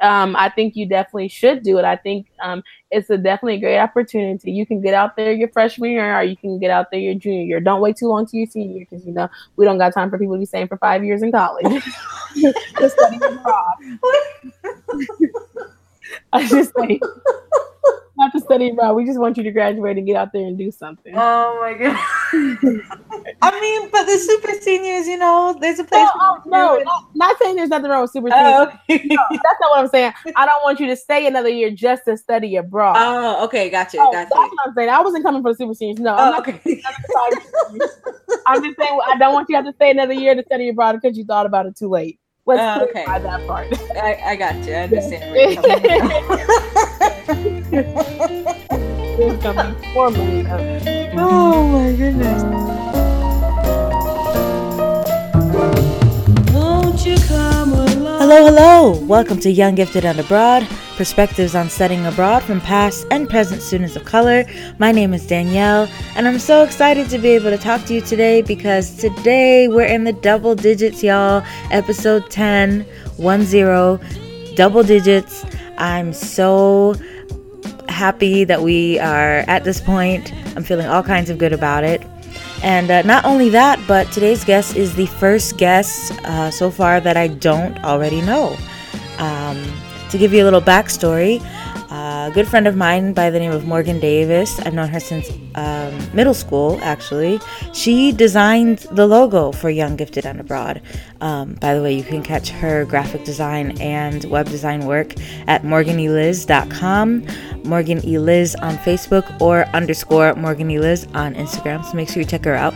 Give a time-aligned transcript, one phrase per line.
[0.00, 1.84] um, I think you definitely should do it.
[1.84, 4.50] I think um, it's a definitely a great opportunity.
[4.52, 7.14] You can get out there your freshman year, or you can get out there your
[7.14, 7.60] junior year.
[7.60, 10.10] Don't wait too long to your senior year because you know we don't got time
[10.10, 11.66] for people to be staying for five years in college.
[12.78, 13.74] just study abroad.
[16.32, 17.00] I just say
[18.20, 18.94] not to study abroad.
[18.94, 21.14] We just want you to graduate and get out there and do something.
[21.16, 21.96] Oh my god.
[23.42, 26.08] I mean, but the super seniors, you know, there's a place.
[26.16, 28.92] No, oh, no, not, not, saying there's nothing wrong with super oh, seniors.
[28.92, 29.06] Oh, okay.
[29.08, 30.12] no, that's not what I'm saying.
[30.36, 32.96] I don't want you to stay another year just to study abroad.
[32.98, 34.28] Oh, okay, gotcha, oh, gotcha.
[34.30, 34.90] That's what I'm saying.
[34.90, 35.98] I wasn't coming for the super seniors.
[35.98, 36.82] No, I'm oh, okay.
[38.46, 40.68] I'm just saying I don't want you to have to stay another year to study
[40.68, 42.20] abroad because you thought about it too late.
[42.50, 43.04] Let's uh, okay.
[43.06, 43.68] that part.
[43.94, 44.74] I, I got you.
[44.74, 45.22] I understand.
[49.16, 50.44] There's coming more money.
[51.16, 52.42] Oh my goodness.
[56.52, 58.18] Won't you come along?
[58.18, 58.98] Hello, hello.
[59.06, 60.66] Welcome to Young Gifted and Abroad
[61.00, 64.44] perspectives on studying abroad from past and present students of color.
[64.78, 68.02] My name is Danielle, and I'm so excited to be able to talk to you
[68.02, 71.42] today because today we're in the double digits, y'all.
[71.70, 72.82] Episode 10,
[73.16, 73.98] 1 0,
[74.56, 75.46] double digits.
[75.78, 76.94] I'm so
[77.88, 80.34] happy that we are at this point.
[80.54, 82.02] I'm feeling all kinds of good about it.
[82.62, 87.00] And uh, not only that, but today's guest is the first guest uh, so far
[87.00, 88.54] that I don't already know.
[89.16, 89.64] Um,
[90.10, 91.40] to give you a little backstory,
[91.90, 95.28] a good friend of mine by the name of Morgan Davis, I've known her since
[95.56, 97.40] um, middle school actually.
[97.72, 100.80] She designed the logo for Young Gifted and Abroad.
[101.20, 105.14] Um, by the way, you can catch her graphic design and web design work
[105.48, 107.26] at morganeliz.com,
[107.64, 111.84] Morgan Eliz on Facebook, or underscore Morgan Eliz on Instagram.
[111.84, 112.74] So make sure you check her out.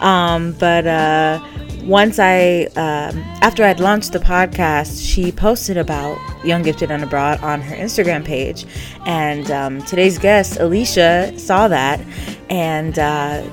[0.00, 1.44] Um, but uh,
[1.86, 7.40] once I, um, after I'd launched the podcast, she posted about Young Gifted and Abroad
[7.42, 8.64] on her Instagram page.
[9.06, 12.00] And um, today's guest, Alicia, saw that
[12.48, 13.44] and uh,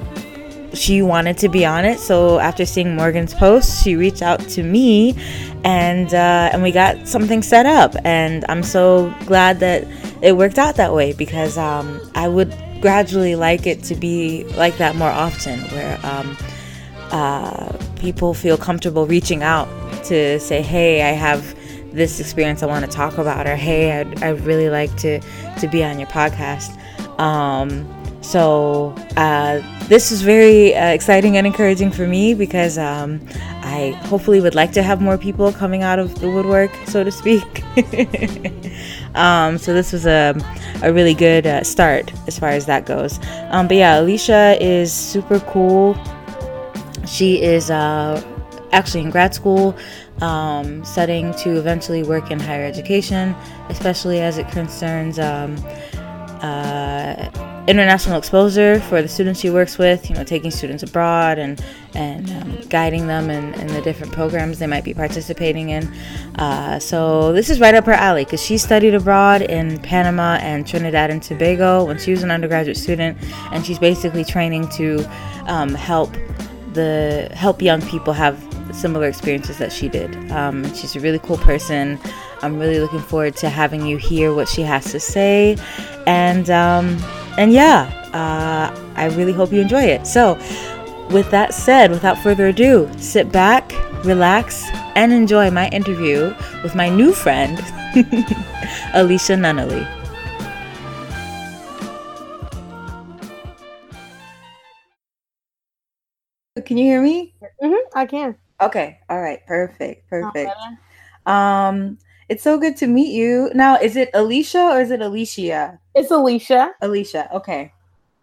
[0.73, 1.99] she wanted to be on it.
[1.99, 5.15] So after seeing Morgan's post, she reached out to me
[5.63, 7.95] and, uh, and we got something set up.
[8.05, 9.85] And I'm so glad that
[10.21, 14.77] it worked out that way because um, I would gradually like it to be like
[14.77, 16.37] that more often, where um,
[17.11, 19.69] uh, people feel comfortable reaching out
[20.03, 21.55] to say, hey, I have
[21.93, 25.19] this experience I want to talk about, or hey, I'd, I'd really like to,
[25.59, 26.75] to be on your podcast.
[27.19, 27.87] Um,
[28.21, 33.21] so uh, this is very uh, exciting and encouraging for me because um,
[33.61, 37.11] I hopefully would like to have more people coming out of the woodwork, so to
[37.11, 37.63] speak.
[39.15, 40.35] um, so this was a,
[40.81, 43.19] a really good uh, start as far as that goes.
[43.51, 45.95] Um, but yeah, Alicia is super cool.
[47.11, 48.23] She is uh,
[48.71, 49.75] actually in grad school,
[50.21, 53.35] um, studying to eventually work in higher education,
[53.67, 55.57] especially as it concerns um,
[56.41, 57.29] uh,
[57.67, 60.09] international exposure for the students she works with.
[60.09, 61.61] You know, taking students abroad and
[61.93, 65.87] and um, guiding them in, in, the different programs they might be participating in.
[66.35, 70.65] Uh, so this is right up her alley because she studied abroad in Panama and
[70.65, 73.17] Trinidad and Tobago when she was an undergraduate student,
[73.51, 75.03] and she's basically training to
[75.47, 76.15] um, help
[76.73, 78.41] the help young people have
[78.73, 80.31] similar experiences that she did.
[80.31, 81.99] Um, she's a really cool person.
[82.41, 85.57] I'm really looking forward to having you hear what she has to say,
[86.07, 86.97] and um,
[87.37, 87.83] and yeah,
[88.13, 90.07] uh, I really hope you enjoy it.
[90.07, 90.35] So,
[91.11, 93.71] with that said, without further ado, sit back,
[94.03, 96.33] relax, and enjoy my interview
[96.63, 97.59] with my new friend,
[98.93, 100.00] Alicia Nunnally.
[106.71, 107.35] Can you hear me?
[107.61, 108.33] Mm-hmm, I can.
[108.61, 108.97] Okay.
[109.09, 109.45] All right.
[109.45, 110.09] Perfect.
[110.09, 110.53] Perfect.
[111.25, 111.97] Um,
[112.29, 113.51] it's so good to meet you.
[113.53, 115.77] Now, is it Alicia or is it Alicia?
[115.95, 116.71] It's Alicia.
[116.81, 117.27] Alicia.
[117.35, 117.73] Okay.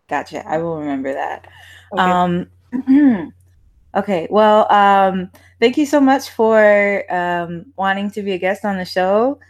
[0.09, 0.49] Gotcha.
[0.49, 1.47] I will remember that.
[1.93, 2.03] Okay.
[2.03, 3.33] Um,
[3.95, 4.27] okay.
[4.31, 5.31] Well, um,
[5.61, 9.41] thank you so much for um, wanting to be a guest on the show.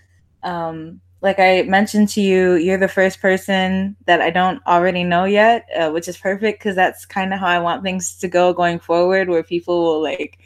[0.43, 5.25] Um, like I mentioned to you, you're the first person that I don't already know
[5.25, 8.53] yet, uh, which is perfect because that's kind of how I want things to go
[8.53, 10.39] going forward, where people will like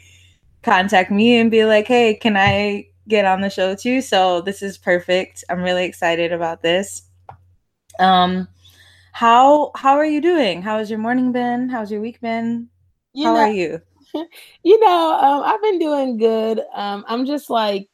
[0.63, 4.61] contact me and be like, "Hey, can I get on the show too?" So this
[4.63, 5.43] is perfect.
[5.49, 7.03] I'm really excited about this.
[7.99, 8.47] Um,
[9.11, 10.61] how how are you doing?
[10.63, 11.69] How has your morning been?
[11.69, 12.69] How's your week been?
[13.13, 13.81] You how know, are you?
[14.63, 16.61] You know, um, I've been doing good.
[16.73, 17.89] Um, I'm just like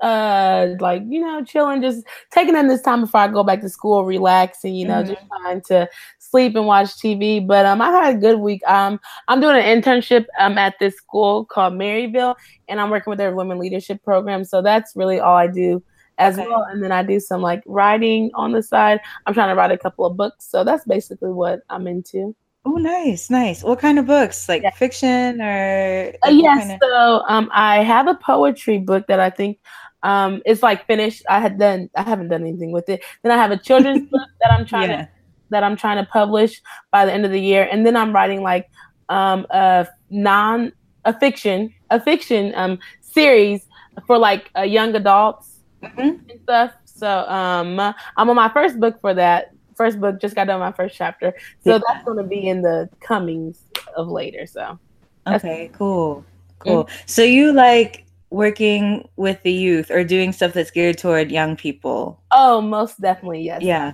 [0.00, 3.68] uh like you know chilling just taking in this time before i go back to
[3.68, 5.14] school relaxing you know mm-hmm.
[5.14, 5.88] just trying to
[6.18, 9.82] sleep and watch tv but um i had a good week um i'm doing an
[9.82, 12.34] internship um at this school called maryville
[12.68, 15.82] and i'm working with their women leadership program so that's really all i do
[16.18, 16.46] as okay.
[16.46, 19.70] well and then i do some like writing on the side i'm trying to write
[19.70, 22.34] a couple of books so that's basically what i'm into
[22.68, 23.62] Oh, nice, nice.
[23.62, 24.48] What kind of books?
[24.48, 24.70] Like yeah.
[24.70, 25.44] fiction or?
[25.44, 26.58] Uh, like uh, yes.
[26.58, 29.60] Kind of- so um, I have a poetry book that I think
[30.06, 31.24] um, it's like finished.
[31.28, 31.90] I had done.
[31.96, 33.02] I haven't done anything with it.
[33.22, 34.96] Then I have a children's book that I'm trying yeah.
[34.96, 35.08] to
[35.50, 36.62] that I'm trying to publish
[36.92, 38.70] by the end of the year, and then I'm writing like
[39.08, 40.72] um, a non
[41.04, 43.66] a fiction a fiction um, series
[44.06, 46.30] for like uh, young adults mm-hmm.
[46.30, 46.72] and stuff.
[46.84, 49.50] So um, I'm on my first book for that.
[49.74, 51.80] First book just got done my first chapter, so yeah.
[51.86, 53.60] that's going to be in the comings
[53.96, 54.46] of later.
[54.46, 54.78] So
[55.26, 56.24] okay, cool,
[56.60, 56.84] cool.
[56.84, 56.96] Mm-hmm.
[57.06, 62.20] So you like working with the youth or doing stuff that's geared toward young people?
[62.32, 63.62] Oh, most definitely, yes.
[63.62, 63.92] Yeah.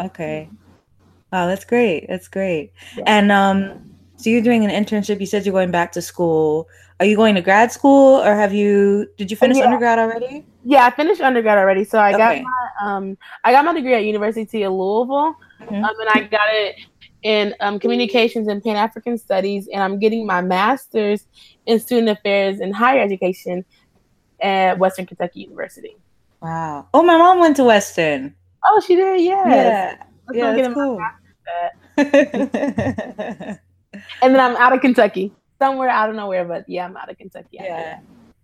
[0.00, 0.48] Okay.
[1.32, 2.06] Wow, that's great.
[2.08, 2.72] That's great.
[2.96, 3.04] Yeah.
[3.06, 3.86] And um
[4.16, 5.20] so you're doing an internship.
[5.20, 6.68] You said you're going back to school.
[6.98, 9.64] Are you going to grad school or have you did you finish yeah.
[9.64, 10.44] undergrad already?
[10.64, 11.84] Yeah, I finished undergrad already.
[11.84, 12.42] So I okay.
[12.42, 15.36] got my um I got my degree at University of Louisville.
[15.62, 15.84] Mm-hmm.
[15.84, 16.76] Um, and I got it
[17.22, 21.26] in um, communications and Pan African studies, and I'm getting my master's
[21.70, 23.64] in student affairs and higher education
[24.42, 25.96] at Western Kentucky University.
[26.42, 26.88] Wow.
[26.92, 28.34] Oh, my mom went to Western.
[28.64, 29.20] Oh, she did.
[29.20, 29.46] Yes.
[29.46, 30.04] Yeah.
[30.32, 31.00] Yeah, that's cool.
[31.96, 33.58] and
[34.34, 37.18] then I'm out of Kentucky, somewhere I don't know where, but yeah, I'm out of
[37.18, 37.58] Kentucky.
[37.60, 38.00] Yeah.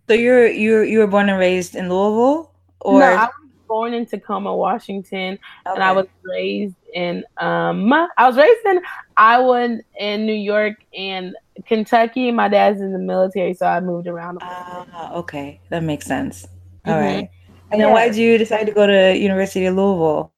[0.07, 2.51] So you're you you were born and raised in Louisville,
[2.81, 3.05] or no?
[3.05, 3.31] I was
[3.67, 5.75] born in Tacoma, Washington, okay.
[5.75, 8.81] and I was raised in um I was raised in
[9.15, 11.35] Iowa and New York and
[11.65, 12.31] Kentucky.
[12.31, 14.39] My dad's in the military, so I moved around.
[14.41, 16.47] Ah, uh, okay, that makes sense.
[16.85, 17.03] All mm-hmm.
[17.03, 17.29] right.
[17.71, 20.31] And then why did you decide to go to University of Louisville?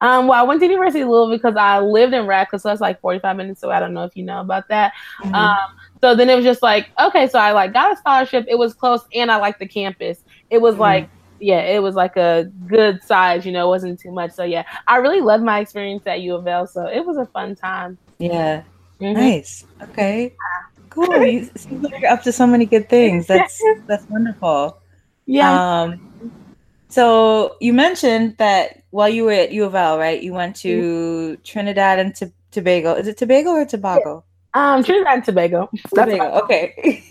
[0.00, 2.80] Um, well, I went to University of Louisville because I lived in Radcliff, so that's
[2.80, 3.74] like 45 minutes away.
[3.74, 4.92] I don't know if you know about that.
[5.22, 5.34] Mm-hmm.
[5.34, 8.46] Um, so then it was just like, okay, so I like got a scholarship.
[8.48, 10.24] It was close, and I liked the campus.
[10.50, 10.82] It was mm-hmm.
[10.82, 11.10] like
[11.40, 14.32] yeah, it was like a good size, you know, it wasn't too much.
[14.32, 16.66] So yeah, I really loved my experience at U of L.
[16.66, 17.98] So it was a fun time.
[18.18, 18.62] Yeah.
[19.00, 19.20] Mm-hmm.
[19.20, 19.64] Nice.
[19.82, 20.34] Okay.
[20.90, 21.24] Cool.
[21.24, 23.26] You seem like you're up to so many good things.
[23.28, 24.78] That's that's wonderful.
[25.26, 25.82] Yeah.
[25.82, 26.32] Um
[26.88, 30.22] so you mentioned that while you were at U of L, right?
[30.22, 31.42] You went to mm-hmm.
[31.42, 32.94] Trinidad and to Tobago.
[32.94, 34.24] Is it Tobago or Tobago?
[34.54, 35.68] Um, Trinidad and Tobago.
[35.94, 36.40] Tobago.
[36.44, 37.04] Okay.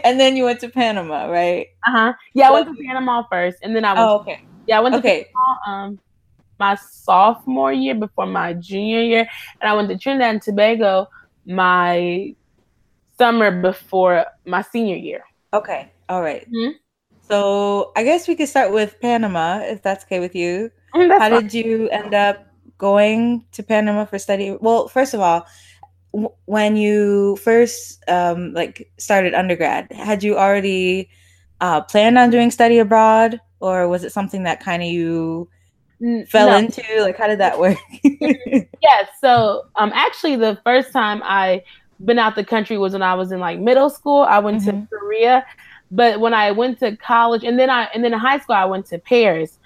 [0.04, 1.68] and then you went to Panama, right?
[1.86, 2.12] Uh huh.
[2.34, 4.00] Yeah, I went to Panama first, and then I went.
[4.00, 4.42] Oh, okay.
[4.66, 5.28] Yeah, I went to okay.
[5.64, 5.98] Panama, um,
[6.58, 9.28] my sophomore year before my junior year,
[9.60, 11.08] and I went to Trinidad and Tobago
[11.46, 12.34] my
[13.18, 15.24] summer before my senior year.
[15.52, 15.90] Okay.
[16.08, 16.46] All right.
[16.50, 16.72] mm-hmm.
[17.28, 20.70] So I guess we could start with Panama, if that's okay with you.
[20.94, 21.42] Mm, How fine.
[21.42, 22.46] did you end up
[22.78, 24.56] going to Panama for study?
[24.60, 25.46] Well, first of all,
[26.44, 31.10] when you first um, like started undergrad, had you already
[31.60, 35.48] uh, planned on doing study abroad, or was it something that kind of you
[36.28, 36.58] fell no.
[36.58, 36.82] into?
[37.00, 37.78] Like, how did that work?
[38.02, 39.08] yes.
[39.20, 41.62] So, um, actually, the first time I
[42.04, 44.22] been out the country was when I was in like middle school.
[44.22, 44.82] I went mm-hmm.
[44.82, 45.46] to Korea,
[45.90, 48.64] but when I went to college, and then I and then in high school I
[48.66, 49.58] went to Paris.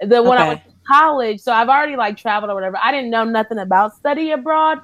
[0.00, 0.42] The when okay.
[0.42, 2.78] I went to college, so I've already like traveled or whatever.
[2.82, 4.80] I didn't know nothing about study abroad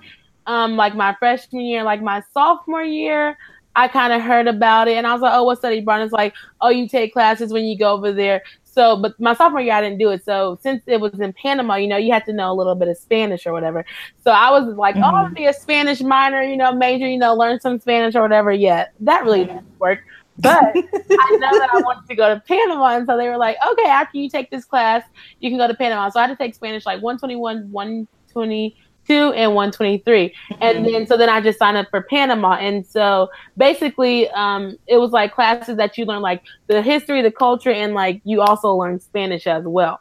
[0.46, 3.36] um like my freshman year, like my sophomore year,
[3.76, 6.02] I kind of heard about it and I was like, oh, what study abroad?
[6.02, 8.42] It's like, oh, you take classes when you go over there.
[8.74, 10.24] So, but my sophomore year, I didn't do it.
[10.24, 12.88] So, since it was in Panama, you know, you had to know a little bit
[12.88, 13.84] of Spanish or whatever.
[14.24, 15.04] So, I was like, mm-hmm.
[15.04, 18.22] oh, I'll be a Spanish minor, you know, major, you know, learn some Spanish or
[18.22, 18.50] whatever.
[18.52, 20.00] Yeah, that really didn't work.
[20.38, 22.96] But I know that I wanted to go to Panama.
[22.96, 25.04] And so they were like, okay, after you take this class,
[25.38, 26.08] you can go to Panama.
[26.08, 28.74] So, I had to take Spanish like 121, 120 two
[29.10, 30.62] and 123 mm-hmm.
[30.62, 32.54] and then so then i just signed up for panama.
[32.54, 37.30] And so basically um, it was like classes that you learn like the history the
[37.30, 40.00] culture and like you also learn spanish as well.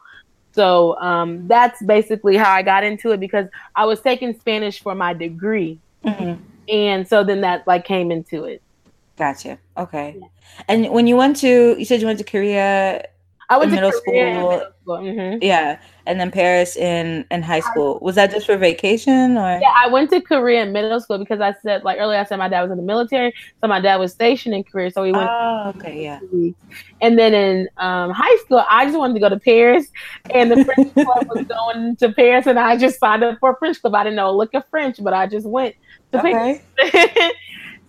[0.52, 4.94] So um, that's basically how i got into it because i was taking spanish for
[4.94, 5.78] my degree.
[6.04, 6.42] Mm-hmm.
[6.68, 8.62] and so then that like came into it.
[9.16, 9.58] Gotcha.
[9.76, 10.16] Okay.
[10.18, 10.26] Yeah.
[10.68, 13.06] and when you went to you said you went to korea
[13.48, 14.14] I went middle to school.
[14.14, 14.96] Middle school.
[14.98, 15.38] Mm-hmm.
[15.42, 17.98] Yeah, and then Paris in in high school.
[18.00, 19.58] Was that just for vacation or?
[19.60, 22.38] Yeah, I went to Korea in middle school because I said like earlier I said
[22.38, 25.12] my dad was in the military, so my dad was stationed in Korea, so we
[25.12, 25.28] went.
[25.30, 26.20] Oh, okay, yeah.
[27.00, 29.88] And then in um, high school, I just wanted to go to Paris,
[30.30, 33.80] and the French club was going to Paris, and I just signed up for French
[33.80, 33.94] club.
[33.94, 35.74] I didn't know a look of French, but I just went
[36.12, 36.62] to okay.
[36.76, 37.32] Paris.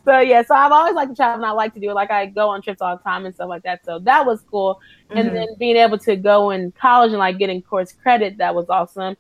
[0.06, 1.94] so yeah, so I've always liked to travel and I like to do it.
[1.94, 3.84] Like I go on trips all the time and stuff like that.
[3.86, 4.80] So that was cool.
[5.10, 5.18] Mm-hmm.
[5.18, 8.70] And then being able to go in college and like getting course credit, that was
[8.70, 9.18] awesome.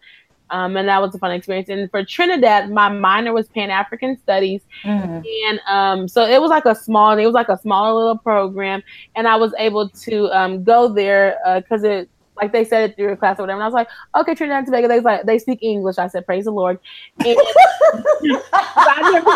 [0.51, 1.69] Um, and that was a fun experience.
[1.69, 5.21] And for Trinidad, my minor was Pan African Studies, mm-hmm.
[5.47, 8.83] and um, so it was like a small, it was like a smaller little program,
[9.15, 12.09] and I was able to um, go there because uh, it
[12.41, 13.57] like they said it through a class or whatever.
[13.57, 14.87] And I was like, okay, Trinidad and Tobago.
[14.87, 15.97] They like, they speak English.
[15.97, 16.79] I said, praise the Lord.
[17.19, 17.37] And
[18.53, 19.27] I, didn't,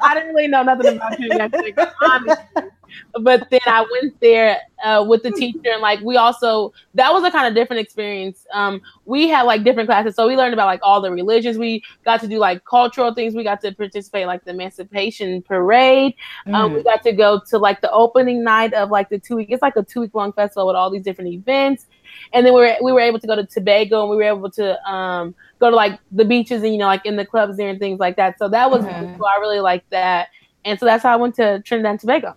[0.00, 2.70] I, didn't, really know nothing about Trinidad and Tobago,
[3.20, 7.24] But then I went there uh, with the teacher, and like we also that was
[7.24, 8.46] a kind of different experience.
[8.52, 11.58] Um, we had like different classes, so we learned about like all the religions.
[11.58, 13.34] We got to do like cultural things.
[13.34, 16.14] We got to participate like the Emancipation Parade.
[16.46, 16.54] Mm.
[16.54, 16.84] Um, we mm.
[16.84, 19.48] got to go to like the opening night of like the two week.
[19.50, 21.86] It's like a two week long festival with all these different events
[22.32, 24.50] and then we were we were able to go to Tobago and we were able
[24.50, 27.68] to um, go to like the beaches and you know like in the clubs there
[27.68, 28.38] and things like that.
[28.38, 29.16] So that was mm-hmm.
[29.16, 29.26] cool.
[29.26, 30.28] I really liked that,
[30.64, 32.34] and so that's how I went to Trinidad and Tobago.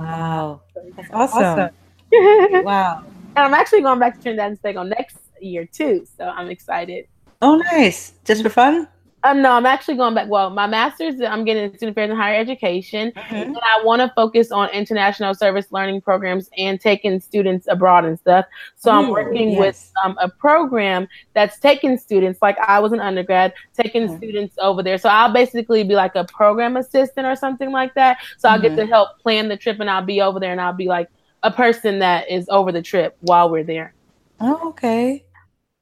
[0.00, 0.62] Wow,
[0.96, 1.42] that's awesome!
[1.42, 1.70] awesome.
[2.64, 3.04] wow,
[3.36, 7.06] and I'm actually going back to Trinidad and Tobago next year too, so I'm excited.
[7.42, 8.12] Oh, nice!
[8.24, 8.88] Just for fun?
[9.24, 10.28] Um, no, I'm actually going back.
[10.28, 13.34] Well, my master's, I'm getting student affairs and higher education, mm-hmm.
[13.34, 18.18] and I want to focus on international service learning programs and taking students abroad and
[18.18, 18.44] stuff.
[18.76, 19.58] So Ooh, I'm working yes.
[19.58, 24.18] with um, a program that's taking students, like I was an undergrad, taking mm-hmm.
[24.18, 24.98] students over there.
[24.98, 28.18] So I'll basically be like a program assistant or something like that.
[28.36, 28.76] So I'll mm-hmm.
[28.76, 31.08] get to help plan the trip, and I'll be over there, and I'll be like
[31.42, 33.94] a person that is over the trip while we're there.
[34.38, 35.24] Oh, okay,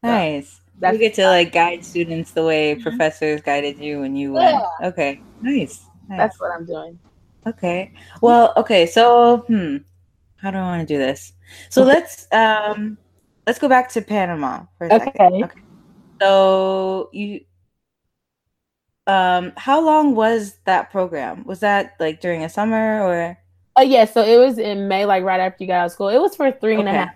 [0.01, 0.61] nice.
[0.83, 2.83] That's you get to like guide students the way mm-hmm.
[2.83, 4.61] professors guided you when you went.
[4.81, 4.89] Yeah.
[4.89, 5.87] Okay, nice.
[6.09, 6.19] nice.
[6.19, 6.99] That's what I'm doing.
[7.47, 7.93] Okay.
[8.21, 8.87] Well, okay.
[8.87, 9.79] So, hmm,
[10.37, 11.33] how do I want to do this?
[11.69, 12.99] So let's um,
[13.47, 15.05] let's go back to Panama for a okay.
[15.05, 15.45] second.
[15.45, 15.61] Okay.
[16.21, 17.41] So you,
[19.07, 21.45] um, how long was that program?
[21.45, 23.39] Was that like during a summer or?
[23.77, 26.09] Oh yeah, so it was in May, like right after you got out of school.
[26.09, 26.81] It was for three okay.
[26.81, 27.15] and a half.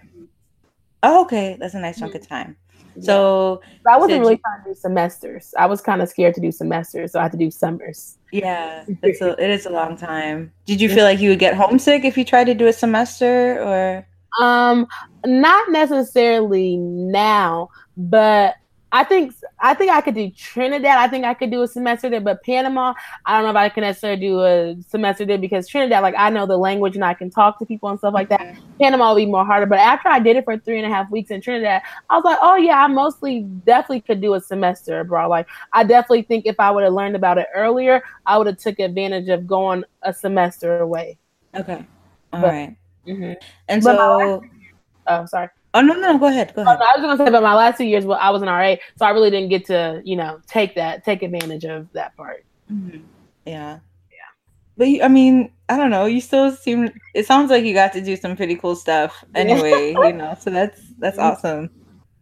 [1.02, 2.22] Oh, okay, that's a nice chunk mm-hmm.
[2.22, 2.56] of time.
[3.00, 3.60] So.
[3.88, 5.54] I wasn't really you, trying to do semesters.
[5.58, 8.18] I was kind of scared to do semesters, so I had to do summers.
[8.32, 10.52] Yeah, it's a, it is a long time.
[10.66, 13.62] Did you feel like you would get homesick if you tried to do a semester
[13.62, 14.06] or?
[14.40, 14.86] Um,
[15.24, 18.56] not necessarily now, but
[18.92, 20.96] I think I think I could do Trinidad.
[20.96, 23.68] I think I could do a semester there, but Panama, I don't know if I
[23.68, 27.12] can necessarily do a semester there because Trinidad, like I know the language and I
[27.12, 28.40] can talk to people and stuff like that.
[28.40, 28.78] Mm-hmm.
[28.80, 29.66] Panama will be more harder.
[29.66, 32.24] But after I did it for three and a half weeks in Trinidad, I was
[32.24, 35.28] like, oh yeah, I mostly definitely could do a semester abroad.
[35.28, 38.58] Like I definitely think if I would have learned about it earlier, I would have
[38.58, 41.18] took advantage of going a semester away.
[41.56, 41.84] Okay,
[42.32, 42.76] all but, right.
[43.06, 43.32] mm-hmm.
[43.68, 44.42] And but so,
[45.08, 45.48] oh sorry.
[45.76, 46.54] Oh no, no, go ahead.
[46.54, 46.78] Go ahead.
[46.80, 48.76] Oh, I was gonna say, but my last two years, well, I was an RA,
[48.96, 52.46] so I really didn't get to, you know, take that, take advantage of that part.
[52.72, 53.00] Mm-hmm.
[53.44, 53.80] Yeah,
[54.10, 54.30] yeah.
[54.78, 56.06] But you, I mean, I don't know.
[56.06, 56.90] You still seem.
[57.12, 59.22] It sounds like you got to do some pretty cool stuff.
[59.34, 61.26] Anyway, you know, so that's that's mm-hmm.
[61.26, 61.70] awesome.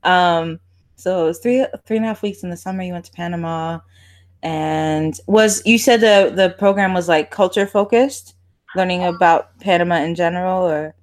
[0.03, 0.59] Um,
[0.97, 2.83] so it was three three and a half weeks in the summer.
[2.83, 3.79] You went to Panama,
[4.43, 8.35] and was you said the the program was like culture focused,
[8.75, 10.97] learning about Panama in general, or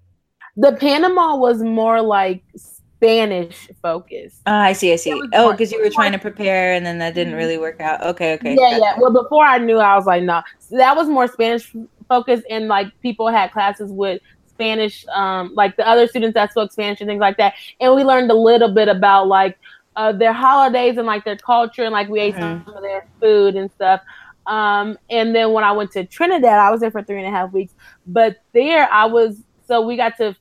[0.57, 4.41] the Panama was more like Spanish focused.
[4.45, 5.19] Oh, I see, I see.
[5.33, 8.05] Oh, because you were trying to prepare and then that didn't really work out.
[8.05, 8.55] Okay, okay.
[8.59, 8.99] Yeah, yeah.
[8.99, 10.33] Well, before I knew, I was like, no.
[10.33, 10.43] Nah.
[10.59, 11.73] So that was more Spanish
[12.07, 16.71] focused, and like people had classes with Spanish, um, like the other students that spoke
[16.71, 19.57] Spanish and things like that, and we learned a little bit about like
[19.95, 22.63] uh, their holidays and like their culture, and like we ate mm-hmm.
[22.65, 24.01] some of their food and stuff.
[24.45, 27.31] Um, and then when I went to Trinidad, I was there for three and a
[27.31, 27.73] half weeks,
[28.05, 29.41] but there I was
[29.71, 30.35] so we got to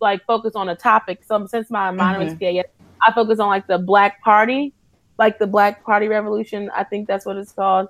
[0.00, 1.22] like focus on a topic.
[1.22, 2.42] So since my minor mm-hmm.
[2.42, 2.72] is PAS,
[3.06, 4.72] I focus on like the Black Party,
[5.18, 6.70] like the Black Party Revolution.
[6.74, 7.88] I think that's what it's called.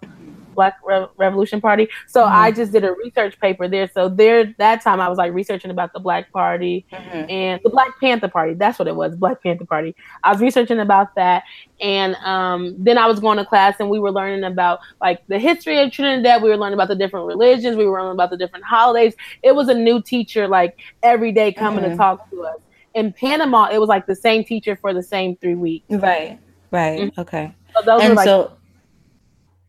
[0.55, 1.89] Black Re- Revolution Party.
[2.07, 2.37] So mm-hmm.
[2.37, 3.91] I just did a research paper there.
[3.93, 7.31] So there, that time I was like researching about the Black Party mm-hmm.
[7.31, 8.55] and the Black Panther Party.
[8.55, 9.95] That's what it was, Black Panther Party.
[10.23, 11.45] I was researching about that,
[11.81, 15.39] and um, then I was going to class and we were learning about like the
[15.39, 16.43] history of Trinidad.
[16.43, 17.77] We were learning about the different religions.
[17.77, 19.15] We were learning about the different holidays.
[19.43, 21.93] It was a new teacher like every day coming mm-hmm.
[21.93, 22.59] to talk to us.
[22.95, 25.87] In Panama, it was like the same teacher for the same three weeks.
[25.91, 26.39] Right.
[26.71, 27.01] Right.
[27.01, 27.21] Mm-hmm.
[27.21, 27.55] Okay.
[27.75, 28.53] So those and were like, so.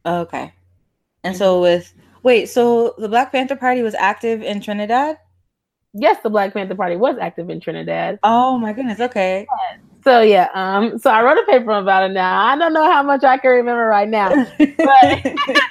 [0.05, 0.53] Okay.
[1.23, 5.17] And so with wait, so the Black Panther Party was active in Trinidad?
[5.93, 8.19] Yes, the Black Panther Party was active in Trinidad.
[8.23, 9.45] Oh my goodness, okay.
[10.03, 12.43] So yeah, um, so I wrote a paper about it now.
[12.43, 15.25] I don't know how much I can remember right now, but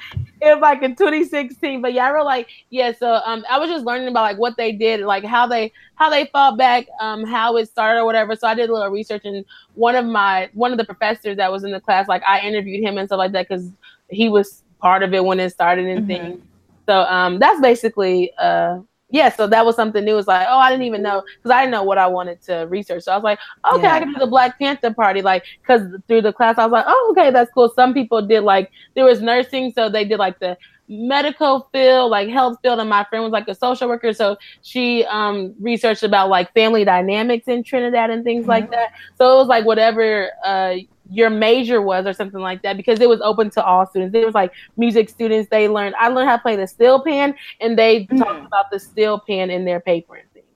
[0.40, 1.82] it was like in 2016.
[1.82, 2.92] But yeah, I wrote like yeah.
[2.92, 6.08] So um, I was just learning about like what they did, like how they how
[6.10, 8.36] they fought back, um, how it started or whatever.
[8.36, 11.50] So I did a little research, and one of my one of the professors that
[11.50, 13.72] was in the class, like I interviewed him and stuff like that because
[14.10, 16.24] he was part of it when it started and mm-hmm.
[16.24, 16.42] things.
[16.86, 18.78] So um, that's basically uh,
[19.10, 20.18] yeah, so that was something new.
[20.18, 22.66] It's like, oh, I didn't even know because I didn't know what I wanted to
[22.68, 23.04] research.
[23.04, 23.38] So I was like,
[23.72, 23.94] okay, yeah.
[23.94, 25.20] I can do the Black Panther party.
[25.20, 27.72] Like, because through the class, I was like, oh, okay, that's cool.
[27.74, 30.56] Some people did like there was nursing, so they did like the
[30.88, 35.04] medical field, like health field, and my friend was like a social worker, so she
[35.06, 38.50] um researched about like family dynamics in Trinidad and things mm-hmm.
[38.50, 38.92] like that.
[39.18, 40.76] So it was like whatever uh
[41.10, 44.14] your major was or something like that because it was open to all students.
[44.14, 45.50] It was like music students.
[45.50, 45.94] They learned.
[45.98, 48.18] I learned how to play the steel pan, and they mm.
[48.18, 50.46] talked about the steel pan in their paper and things.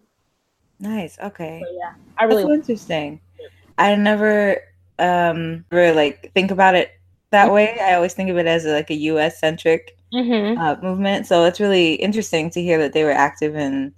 [0.81, 1.19] Nice.
[1.19, 1.63] Okay.
[1.65, 3.21] So, yeah, I really That's interesting.
[3.79, 4.59] I never
[5.01, 6.93] um really like think about it
[7.31, 7.55] that mm-hmm.
[7.55, 7.79] way.
[7.81, 9.41] I always think of it as like a U.S.
[9.41, 10.61] centric mm-hmm.
[10.61, 11.27] uh, movement.
[11.27, 13.93] So it's really interesting to hear that they were active in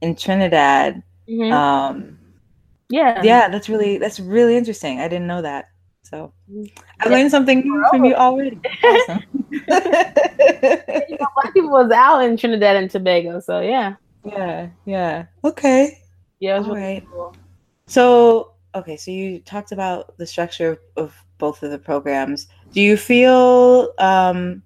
[0.00, 1.02] in Trinidad.
[1.28, 1.52] Mm-hmm.
[1.52, 2.18] Um,
[2.88, 5.00] yeah, yeah, that's really that's really interesting.
[5.00, 5.68] I didn't know that.
[6.08, 6.32] So
[7.00, 8.58] I learned something new from you already.
[8.84, 9.22] Awesome.
[9.50, 13.96] you know, black people was out in Trinidad and Tobago, so yeah.
[14.24, 15.26] Yeah, yeah.
[15.44, 15.98] Okay.
[16.40, 17.06] Yeah, All really right.
[17.12, 17.36] cool.
[17.86, 22.48] So okay, so you talked about the structure of, of both of the programs.
[22.72, 24.62] Do you feel um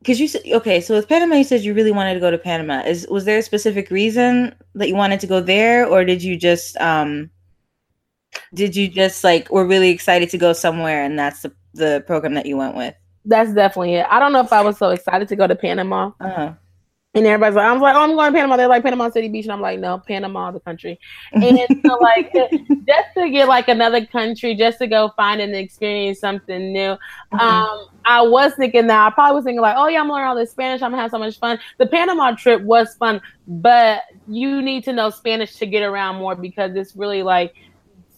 [0.00, 2.38] because you said okay so with panama you said you really wanted to go to
[2.38, 6.22] panama is was there a specific reason that you wanted to go there or did
[6.22, 7.28] you just um
[8.54, 12.34] did you just like were really excited to go somewhere and that's the, the program
[12.34, 12.94] that you went with?
[13.24, 14.06] That's definitely it.
[14.08, 16.12] I don't know if I was so excited to go to Panama.
[16.20, 16.54] Uh-huh.
[17.12, 18.56] And everybody's like, I'm like, oh, I'm going to Panama.
[18.56, 21.00] They're like Panama City Beach, and I'm like, no, Panama, the country.
[21.32, 26.20] And so, like, just to get like another country, just to go find and experience
[26.20, 26.96] something new.
[27.32, 27.40] Mm-hmm.
[27.40, 30.36] Um, I was thinking that I probably was thinking like, oh yeah, I'm learning all
[30.36, 30.82] this Spanish.
[30.82, 31.58] I'm gonna have so much fun.
[31.78, 36.36] The Panama trip was fun, but you need to know Spanish to get around more
[36.36, 37.54] because it's really like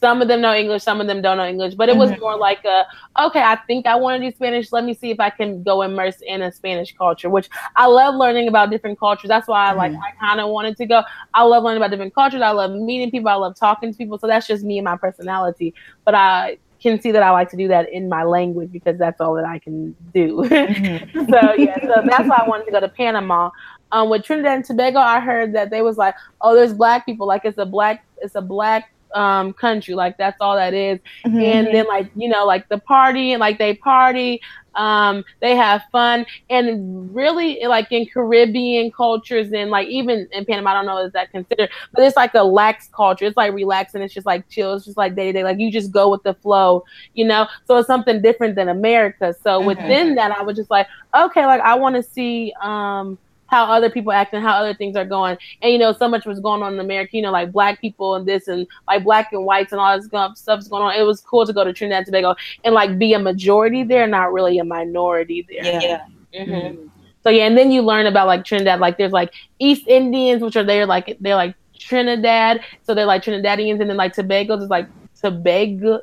[0.03, 2.21] some of them know English, some of them don't know English, but it was mm-hmm.
[2.21, 2.85] more like a
[3.27, 4.73] okay, I think I want to do Spanish.
[4.73, 8.17] Let me see if I can go immerse in a Spanish culture, which I love
[8.17, 9.29] learning about different cultures.
[9.29, 10.03] That's why I like mm-hmm.
[10.03, 11.03] I kind of wanted to go.
[11.35, 12.43] I love learning about different cultures.
[12.43, 13.29] I love meeting people.
[13.29, 14.19] I love talking to people.
[14.19, 15.73] So that's just me and my personality.
[16.05, 19.21] But I can see that I like to do that in my language because that's
[19.21, 20.39] all that I can do.
[20.39, 21.21] Mm-hmm.
[21.31, 23.51] so yeah, so that's why I wanted to go to Panama.
[23.93, 27.27] Um, with Trinidad and Tobago, I heard that they was like, oh, there's black people,
[27.27, 29.95] like it's a black, it's a black um country.
[29.95, 30.99] Like that's all that is.
[31.27, 31.39] Mm-hmm.
[31.39, 34.41] and then like you know like the party and like they party
[34.75, 36.25] um they have fun.
[36.51, 41.13] And really like in caribbean cultures and like even in panama i don't know is
[41.13, 43.27] that considered but it's like a lax culture.
[43.27, 44.03] It's like relaxing.
[44.03, 44.75] It's just like chill.
[44.75, 45.45] It's just like day to day.
[45.45, 47.47] Like you just go with the flow you know?
[47.67, 49.35] So it's something different than america.
[49.43, 49.67] So mm-hmm.
[49.67, 53.19] within that i was just like okay like i want to see um
[53.53, 55.37] how other people act and how other things are going.
[55.61, 58.15] And you know, so much was going on in America, you know, like black people
[58.15, 60.07] and this and like black and whites and all this
[60.41, 60.99] stuff's going on.
[60.99, 62.35] It was cool to go to Trinidad and Tobago
[62.65, 65.65] and like be a majority there, not really a minority there.
[65.65, 65.81] Yeah.
[65.83, 66.05] yeah.
[66.41, 66.53] Mm-hmm.
[66.53, 66.89] Mm-hmm.
[67.23, 70.57] So yeah, and then you learn about like Trinidad, like there's like East Indians, which
[70.57, 74.71] are there like they're like Trinidad, so they're like Trinidadians, and then like Tobago is
[74.71, 74.89] like
[75.21, 76.01] Tobago,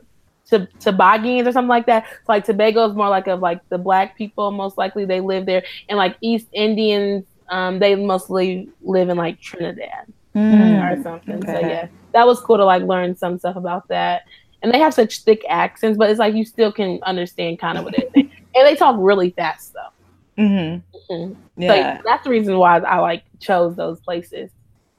[0.49, 2.05] to Tobagans or something like that.
[2.09, 5.45] So like Tobago is more like of like the black people most likely they live
[5.45, 11.37] there, and like East Indians um, they mostly live in like Trinidad mm, or something.
[11.37, 11.53] Okay.
[11.53, 14.23] So yeah, that was cool to like learn some stuff about that.
[14.61, 17.85] And they have such thick accents, but it's like you still can understand kind of
[17.85, 18.31] what they're saying.
[18.55, 20.43] And they talk really fast though.
[20.43, 21.13] Mm-hmm.
[21.13, 21.61] Mm-hmm.
[21.61, 21.97] Yeah.
[21.97, 24.49] So that's the reason why I like chose those places.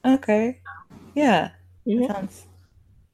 [0.05, 0.61] Okay.
[1.15, 1.51] Yeah.
[1.85, 2.03] Mm-hmm.
[2.03, 2.47] That sounds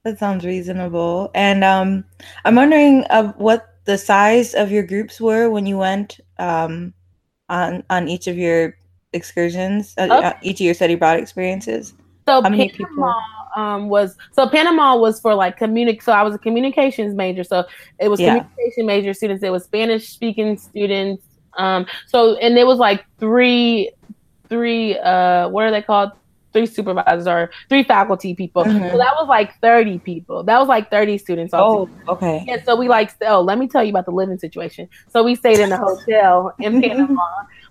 [0.04, 1.32] that sounds reasonable.
[1.34, 2.06] And um,
[2.46, 6.94] I'm wondering uh, what the size of your groups were when you went um,
[7.50, 8.76] on on each of your
[9.14, 10.28] excursions, uh, okay.
[10.28, 11.94] Uh, each of your study abroad experiences?
[12.28, 13.16] So How many Panama people?
[13.56, 16.04] Um, was so Panama was for like communic.
[16.04, 17.44] So I was a communications major.
[17.44, 17.66] So
[18.00, 18.40] it was yeah.
[18.40, 19.44] communication major students.
[19.44, 21.24] It was Spanish speaking students.
[21.58, 23.92] Um, so and it was like three,
[24.50, 24.98] three.
[25.00, 26.12] Uh, what are they called?
[26.54, 28.64] Three supervisors or three faculty people.
[28.64, 28.90] Mm-hmm.
[28.90, 30.44] So that was like thirty people.
[30.44, 31.54] That was like thirty students.
[31.54, 32.44] Oh, okay.
[32.48, 32.64] Yeah.
[32.64, 33.12] So we like.
[33.22, 34.88] Oh, let me tell you about the living situation.
[35.10, 37.22] So we stayed in a hotel in Panama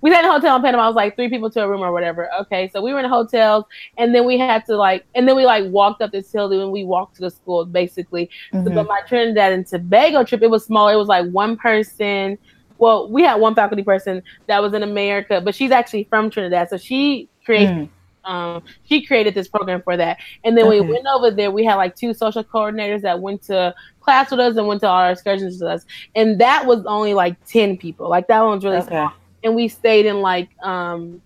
[0.07, 0.85] we had a hotel in Panama.
[0.85, 2.33] I was like three people to a room or whatever.
[2.43, 3.65] Okay, so we were in hotels,
[3.99, 6.71] and then we had to like, and then we like walked up this hill, and
[6.71, 8.31] we walked to the school basically.
[8.53, 8.69] Mm-hmm.
[8.69, 10.89] So, but my Trinidad and Tobago trip, it was small.
[10.89, 12.39] It was like one person.
[12.79, 16.71] Well, we had one faculty person that was in America, but she's actually from Trinidad,
[16.71, 17.69] so she created.
[17.71, 17.89] Mm.
[18.27, 20.19] Um, she created this program for that.
[20.43, 20.81] And then okay.
[20.81, 21.53] we went over there.
[21.53, 24.89] We had like two social coordinators that went to class with us and went to
[24.89, 25.87] all our excursions with us.
[26.17, 28.09] And that was only like 10 people.
[28.09, 28.89] Like that one was really okay.
[28.89, 29.13] small
[29.47, 31.23] and we stayed in like um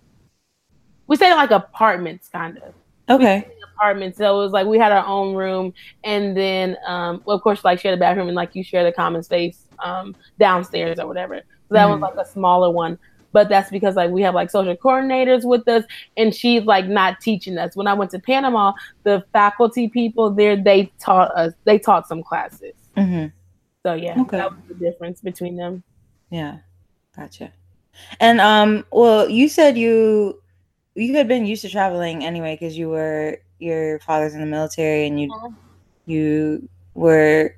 [1.07, 2.75] we stayed in like apartments kind of.
[3.09, 3.49] Okay.
[3.75, 4.19] Apartments.
[4.19, 5.73] So it was like we had our own room
[6.05, 8.93] and then um well of course like share the bathroom and like you share the
[8.93, 11.41] common space um downstairs or whatever.
[11.69, 12.01] So that mm-hmm.
[12.01, 12.99] was like a smaller one.
[13.33, 15.85] but that's because like we have like social coordinators with us,
[16.17, 17.77] and she's like not teaching us.
[17.77, 18.73] When I went to Panama,
[19.05, 21.53] the faculty people there they taught us.
[21.65, 22.75] They taught some classes.
[22.97, 23.27] Mm-hmm.
[23.83, 24.39] So yeah, okay.
[24.39, 25.83] that was the difference between them.
[26.31, 26.59] Yeah,
[27.17, 27.53] gotcha.
[28.21, 30.41] And um, well, you said you
[30.95, 35.07] you had been used to traveling anyway because you were your father's in the military
[35.07, 35.51] and you uh-huh.
[36.07, 37.55] you were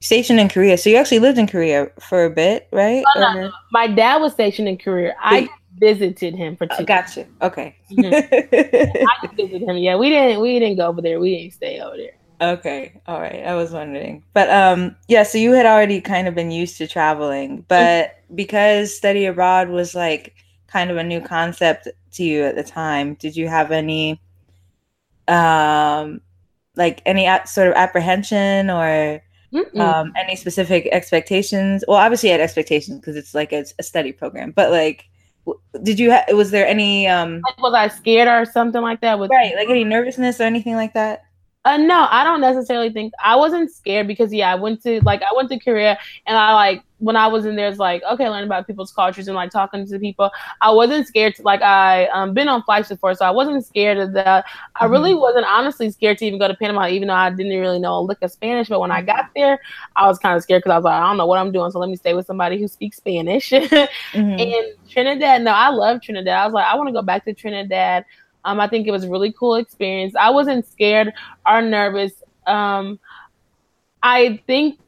[0.00, 0.76] stationed in Korea.
[0.78, 3.04] So you actually lived in Korea for a bit, right?
[3.16, 3.52] Oh, no, no.
[3.70, 5.14] My dad was stationed in Korea.
[5.20, 6.74] I visited him for two.
[6.80, 7.26] Oh, gotcha.
[7.42, 7.76] Okay.
[7.90, 9.04] Mm-hmm.
[9.08, 9.76] I visited him.
[9.76, 10.40] Yeah, we didn't.
[10.40, 11.20] We didn't go over there.
[11.20, 12.12] We didn't stay over there.
[12.40, 13.00] Okay.
[13.06, 13.44] All right.
[13.44, 14.24] I was wondering.
[14.32, 18.96] But um yeah, so you had already kind of been used to traveling, but because
[18.96, 20.34] study abroad was like
[20.66, 24.20] kind of a new concept to you at the time, did you have any
[25.28, 26.20] um
[26.76, 29.22] like any sort of apprehension or
[29.78, 31.84] um any specific expectations?
[31.86, 35.06] Well, obviously you had expectations because it's like a, a study program, but like
[35.82, 39.18] did you ha- was there any um like, was I scared or something like that?
[39.18, 41.24] Was right, like any nervousness or anything like that?
[41.66, 45.20] Uh, no, I don't necessarily think I wasn't scared because yeah, I went to like
[45.22, 48.30] I went to Korea and I like when I was in there, it's like okay,
[48.30, 50.30] learning about people's cultures and like talking to people.
[50.62, 53.98] I wasn't scared to like I um been on flights before, so I wasn't scared
[53.98, 54.46] of that.
[54.76, 54.92] I mm-hmm.
[54.92, 57.98] really wasn't honestly scared to even go to Panama, even though I didn't really know
[57.98, 58.70] a lick of Spanish.
[58.70, 59.60] But when I got there,
[59.96, 61.70] I was kind of scared because I was like, I don't know what I'm doing,
[61.70, 63.50] so let me stay with somebody who speaks Spanish.
[63.50, 64.18] mm-hmm.
[64.18, 66.34] And Trinidad, no, I love Trinidad.
[66.34, 68.06] I was like, I want to go back to Trinidad.
[68.44, 70.14] Um, I think it was a really cool experience.
[70.14, 71.12] I wasn't scared
[71.46, 72.12] or nervous.
[72.46, 72.98] Um,
[74.02, 74.78] I think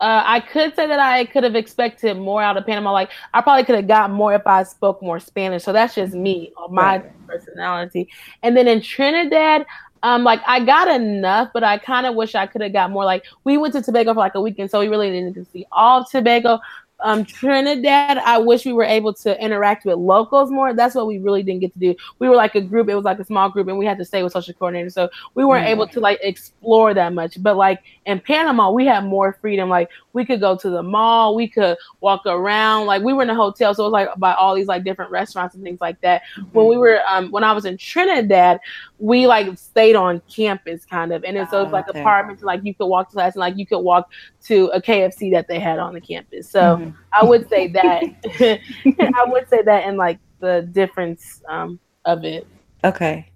[0.00, 2.92] uh, I could say that I could have expected more out of Panama.
[2.92, 5.62] Like I probably could have got more if I spoke more Spanish.
[5.64, 7.26] So that's just me, or my right.
[7.26, 8.08] personality.
[8.42, 9.66] And then in Trinidad,
[10.02, 13.04] um, like I got enough, but I kind of wish I could have got more.
[13.04, 15.50] Like we went to Tobago for like a weekend, so we really didn't get to
[15.50, 16.60] see all of Tobago
[17.02, 20.74] um, Trinidad, I wish we were able to interact with locals more.
[20.74, 21.94] That's what we really didn't get to do.
[22.18, 24.04] We were like a group, it was like a small group, and we had to
[24.04, 24.92] stay with social coordinators.
[24.92, 25.72] So we weren't mm-hmm.
[25.72, 27.42] able to like explore that much.
[27.42, 29.68] But like in Panama, we had more freedom.
[29.68, 32.86] Like we could go to the mall, we could walk around.
[32.86, 35.10] Like we were in a hotel, so it was like by all these like different
[35.10, 36.22] restaurants and things like that.
[36.36, 36.50] Mm-hmm.
[36.52, 38.58] When we were um when I was in Trinidad,
[38.98, 41.24] we like stayed on campus kind of.
[41.24, 42.00] And then, so it's like okay.
[42.00, 44.10] apartments, like you could walk to class and like you could walk
[44.46, 46.50] to a KFC that they had on the campus.
[46.50, 46.90] So mm-hmm.
[47.12, 48.02] I would say that
[49.14, 52.46] I would say that in like the difference um, of it.
[52.82, 53.30] Okay.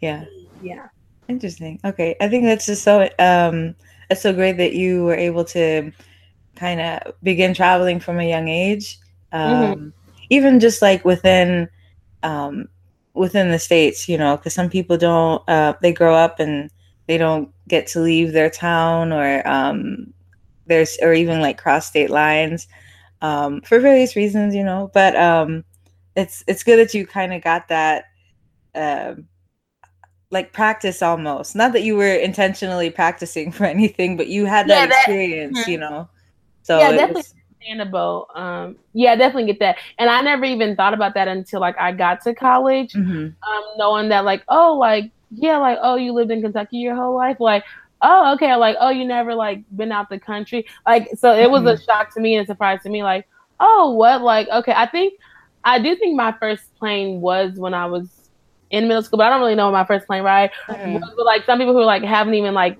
[0.00, 0.24] Yeah.
[0.62, 0.88] Yeah.
[1.28, 1.80] Interesting.
[1.84, 2.16] Okay.
[2.20, 3.74] I think that's just so um
[4.10, 5.92] it's so great that you were able to
[6.56, 8.98] kind of begin traveling from a young age.
[9.32, 9.54] Mm-hmm.
[9.62, 9.88] Um mm-hmm.
[10.30, 11.68] even just like within
[12.22, 12.68] um
[13.14, 16.70] within the states, you know, because some people don't uh they grow up and
[17.06, 20.12] they don't get to leave their town or um
[20.66, 22.66] there's or even like cross state lines
[23.24, 24.90] um, for various reasons, you know.
[24.92, 25.64] But um,
[26.14, 28.04] it's it's good that you kind of got that
[28.74, 29.14] uh,
[30.30, 31.54] like practice almost.
[31.54, 35.60] Not that you were intentionally practicing for anything, but you had that, yeah, that experience,
[35.60, 35.70] mm-hmm.
[35.70, 36.08] you know.
[36.62, 38.28] So yeah, definitely was, understandable.
[38.34, 39.76] Um, yeah, definitely get that.
[39.98, 43.12] And I never even thought about that until like I got to college, mm-hmm.
[43.12, 47.14] um, knowing that like oh like yeah like oh you lived in Kentucky your whole
[47.14, 47.64] life like
[48.04, 50.66] oh, okay, like, oh, you never like been out the country.
[50.86, 51.80] Like, so it was mm-hmm.
[51.80, 53.26] a shock to me and a surprise to me, like,
[53.60, 54.22] oh, what?
[54.22, 55.18] Like, okay, I think
[55.64, 58.13] I do think my first plane was when I was
[58.74, 60.98] in middle school, but I don't really know my first plane ride mm-hmm.
[60.98, 62.78] But like some people who like haven't even like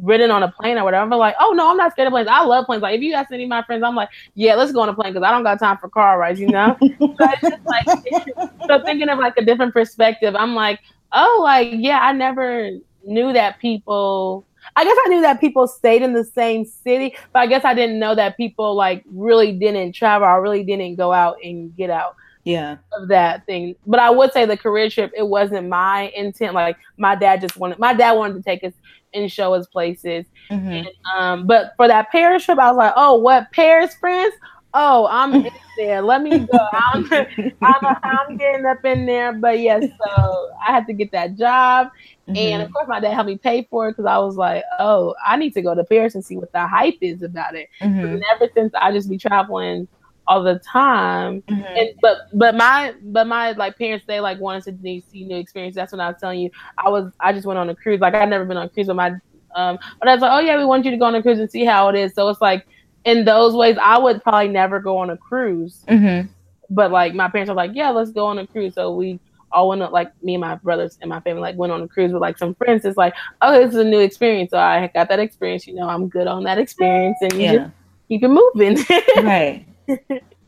[0.00, 2.28] ridden on a plane or whatever, like, oh no, I'm not scared of planes.
[2.30, 2.82] I love planes.
[2.82, 4.94] Like if you ask any of my friends, I'm like, yeah, let's go on a
[4.94, 6.76] plane because I don't got time for car rides, you know.
[6.80, 7.86] so it's just like
[8.66, 10.80] so thinking of like a different perspective, I'm like,
[11.12, 12.70] oh, like yeah, I never
[13.04, 17.40] knew that people I guess I knew that people stayed in the same city, but
[17.40, 21.12] I guess I didn't know that people like really didn't travel or really didn't go
[21.12, 22.16] out and get out.
[22.44, 22.76] Yeah.
[22.92, 23.76] Of that thing.
[23.86, 26.54] But I would say the Korea trip, it wasn't my intent.
[26.54, 28.72] Like my dad just wanted my dad wanted to take us
[29.14, 30.26] and show us places.
[30.50, 30.68] Mm-hmm.
[30.68, 34.34] And, um, but for that Paris trip, I was like, oh, what Paris france
[34.74, 36.02] Oh, I'm in there.
[36.02, 36.58] Let me go.
[36.72, 37.04] I'm,
[37.62, 39.32] I'm, I'm getting up in there.
[39.32, 41.88] But yes, so I had to get that job.
[42.28, 42.36] Mm-hmm.
[42.36, 45.14] And of course, my dad helped me pay for it because I was like, oh,
[45.26, 47.68] I need to go to Paris and see what the hype is about it.
[47.80, 47.98] Mm-hmm.
[47.98, 49.88] And ever since I just be traveling
[50.26, 51.42] all the time.
[51.42, 51.76] Mm-hmm.
[51.76, 55.76] And but but my but my like parents they like wanted to see new experiences.
[55.76, 58.00] That's when I was telling you I was I just went on a cruise.
[58.00, 59.10] Like I'd never been on a cruise, but my
[59.54, 61.38] um but I was like, oh yeah, we want you to go on a cruise
[61.38, 62.14] and see how it is.
[62.14, 62.66] So it's like
[63.04, 65.84] in those ways, I would probably never go on a cruise.
[65.88, 66.28] Mm-hmm.
[66.70, 68.74] But like my parents are like, yeah, let's go on a cruise.
[68.74, 69.18] So we
[69.50, 71.88] all went on, like me and my brothers and my family like went on a
[71.88, 72.84] cruise with like some friends.
[72.84, 74.50] It's like, oh, this is a new experience.
[74.50, 75.66] So I got that experience.
[75.66, 77.54] You know, I'm good on that experience, and you yeah.
[77.56, 77.70] just
[78.08, 78.78] keep it moving.
[79.24, 79.66] right.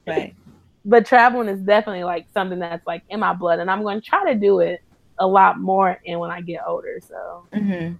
[0.06, 0.34] Right.
[0.84, 4.06] but traveling is definitely like something that's like in my blood, and I'm going to
[4.06, 4.82] try to do it
[5.18, 7.00] a lot more and when I get older.
[7.06, 7.94] So mm-hmm.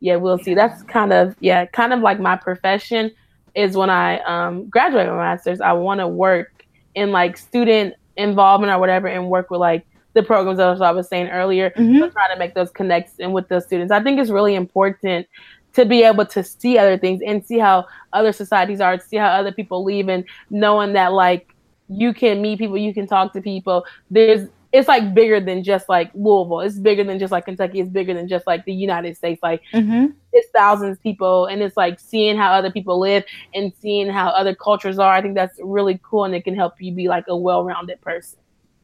[0.00, 0.54] yeah, we'll see.
[0.54, 3.10] That's kind of yeah, kind of like my profession
[3.54, 5.60] is when I um, graduate my master's.
[5.60, 10.22] I want to work in like student involvement or whatever, and work with like the
[10.22, 11.70] programs that I was saying earlier.
[11.70, 11.98] Mm-hmm.
[11.98, 13.92] So trying to make those connects and with the students.
[13.92, 15.26] I think it's really important
[15.74, 19.28] to be able to see other things and see how other societies are, see how
[19.28, 21.54] other people live, and knowing that like
[21.88, 23.84] you can meet people, you can talk to people.
[24.10, 26.60] There's it's like bigger than just like Louisville.
[26.60, 27.80] It's bigger than just like Kentucky.
[27.80, 29.42] It's bigger than just like the United States.
[29.42, 30.12] Like mm-hmm.
[30.32, 34.28] it's thousands of people, and it's like seeing how other people live and seeing how
[34.28, 35.12] other cultures are.
[35.12, 38.38] I think that's really cool, and it can help you be like a well-rounded person.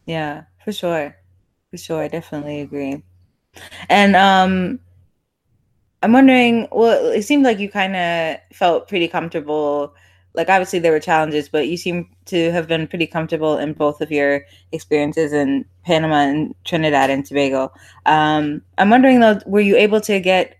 [0.05, 1.15] Yeah, for sure,
[1.71, 2.03] for sure.
[2.03, 3.01] I definitely agree.
[3.89, 4.79] And um,
[6.03, 6.67] I'm wondering.
[6.71, 9.95] Well, it seemed like you kind of felt pretty comfortable
[10.37, 14.01] like obviously there were challenges, but you seem to have been pretty comfortable in both
[14.01, 17.73] of your experiences in Panama and Trinidad and Tobago.
[18.05, 20.55] Um, I'm wondering though, were you able to get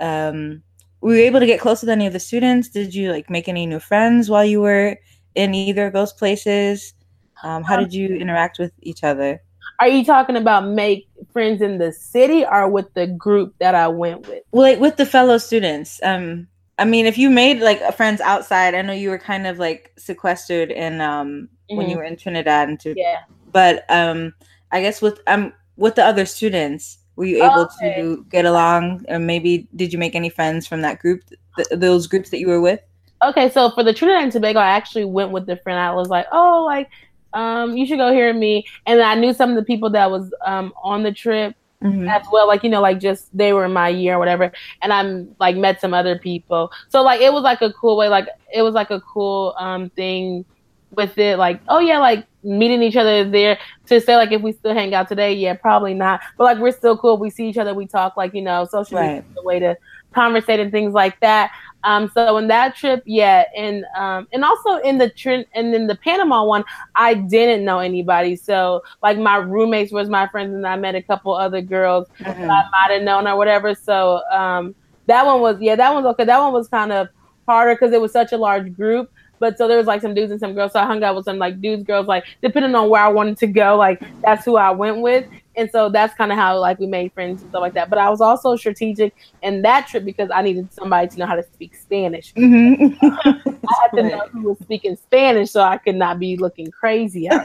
[0.00, 0.62] um,
[1.02, 2.70] were you able to get close with any of the students?
[2.70, 4.96] Did you like make any new friends while you were
[5.34, 6.94] in either of those places?
[7.42, 9.42] Um, how did you interact with each other?
[9.80, 13.88] Are you talking about make friends in the city or with the group that I
[13.88, 14.42] went with?
[14.50, 16.00] Well, like with the fellow students.
[16.02, 19.58] Um, I mean, if you made like friends outside, I know you were kind of
[19.58, 21.76] like sequestered in um mm-hmm.
[21.76, 21.98] when you mm-hmm.
[21.98, 23.20] were in Trinidad and to yeah.
[23.52, 24.34] But um,
[24.72, 28.00] I guess with um with the other students, were you able okay.
[28.00, 31.22] to get along, or maybe did you make any friends from that group,
[31.56, 32.80] th- those groups that you were with?
[33.24, 35.80] Okay, so for the Trinidad and Tobago, I actually went with the friend.
[35.80, 36.88] I was like, oh, like
[37.32, 40.32] um, you should go hear me, and I knew some of the people that was
[40.44, 42.08] um on the trip Mm-hmm.
[42.08, 42.48] as well.
[42.48, 44.50] Like, you know, like just they were in my year or whatever.
[44.82, 46.72] And I'm like met some other people.
[46.88, 49.88] So like it was like a cool way, like it was like a cool um
[49.90, 50.44] thing
[50.90, 51.38] with it.
[51.38, 54.92] Like, oh yeah, like meeting each other there to say like if we still hang
[54.92, 56.20] out today, yeah, probably not.
[56.36, 57.16] But like we're still cool.
[57.16, 59.34] We see each other, we talk like, you know, social media right.
[59.36, 59.76] the way to
[60.12, 61.52] conversate and things like that.
[61.84, 65.86] Um, so in that trip, yeah, and um, and also in the trip and in
[65.86, 66.64] the Panama one,
[66.94, 68.36] I didn't know anybody.
[68.36, 72.50] So like my roommates was my friends, and I met a couple other girls mm-hmm.
[72.50, 73.74] I might have known or whatever.
[73.74, 74.74] So um,
[75.06, 76.24] that one was yeah, that one's okay.
[76.24, 77.08] That one was kind of
[77.46, 79.10] harder because it was such a large group.
[79.38, 80.72] But so there was like some dudes and some girls.
[80.72, 83.38] So I hung out with some like dudes, girls, like depending on where I wanted
[83.38, 85.26] to go, like that's who I went with.
[85.58, 87.90] And so that's kind of how like we made friends and stuff like that.
[87.90, 91.34] But I was also strategic in that trip because I needed somebody to know how
[91.34, 92.32] to speak Spanish.
[92.34, 92.94] Mm-hmm.
[93.68, 97.28] I had to know who was speaking Spanish so I could not be looking crazy.
[97.28, 97.36] so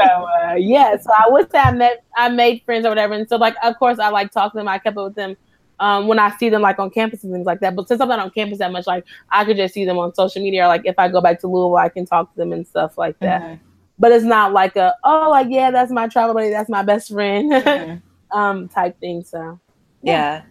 [0.00, 3.12] uh, yeah, so I would say I met I made friends or whatever.
[3.12, 4.68] And so like of course I like talk to them.
[4.68, 5.36] I kept up with them
[5.78, 7.76] um, when I see them like on campus and things like that.
[7.76, 10.14] But since I'm not on campus that much, like I could just see them on
[10.14, 12.52] social media or like if I go back to Louisville, I can talk to them
[12.52, 13.42] and stuff like that.
[13.42, 13.71] Mm-hmm.
[14.02, 17.12] But it's not like a oh like yeah that's my travel buddy that's my best
[17.12, 18.38] friend mm-hmm.
[18.38, 19.22] um type thing.
[19.22, 19.60] So
[20.02, 20.42] yeah, yeah.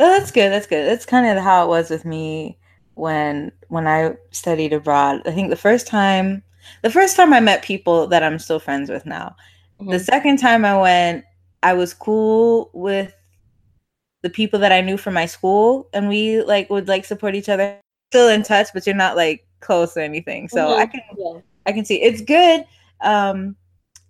[0.00, 0.50] Oh, that's good.
[0.50, 0.86] That's good.
[0.86, 2.58] That's kind of how it was with me
[2.94, 5.22] when when I studied abroad.
[5.24, 6.42] I think the first time
[6.82, 9.36] the first time I met people that I'm still friends with now.
[9.80, 9.92] Mm-hmm.
[9.92, 11.24] The second time I went,
[11.62, 13.14] I was cool with
[14.22, 17.48] the people that I knew from my school, and we like would like support each
[17.48, 17.78] other.
[18.12, 20.48] Still in touch, but you're not like close or anything.
[20.48, 20.80] So mm-hmm.
[20.80, 21.40] I can yeah.
[21.66, 22.64] I can see it's good.
[23.00, 23.56] Um,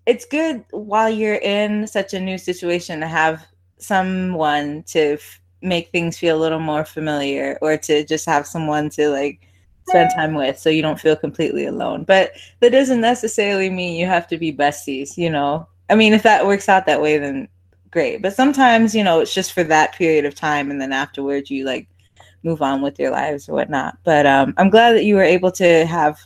[0.07, 3.45] it's good while you're in such a new situation to have
[3.79, 8.89] someone to f- make things feel a little more familiar, or to just have someone
[8.91, 9.41] to like
[9.89, 12.05] spend time with so you don't feel completely alone.
[12.05, 15.69] But that doesn't necessarily mean you have to be besties, you know.
[15.91, 17.49] I mean, if that works out that way, then
[17.91, 18.23] great.
[18.23, 21.65] But sometimes, you know, it's just for that period of time and then afterwards you
[21.65, 21.89] like
[22.43, 23.99] move on with your lives or whatnot.
[24.05, 26.19] But um, I'm glad that you were able to have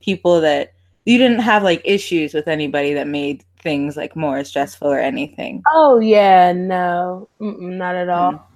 [0.00, 0.74] people that
[1.08, 5.62] you didn't have like issues with anybody that made things like more stressful or anything.
[5.72, 8.46] Oh yeah, no, Mm-mm, not at all.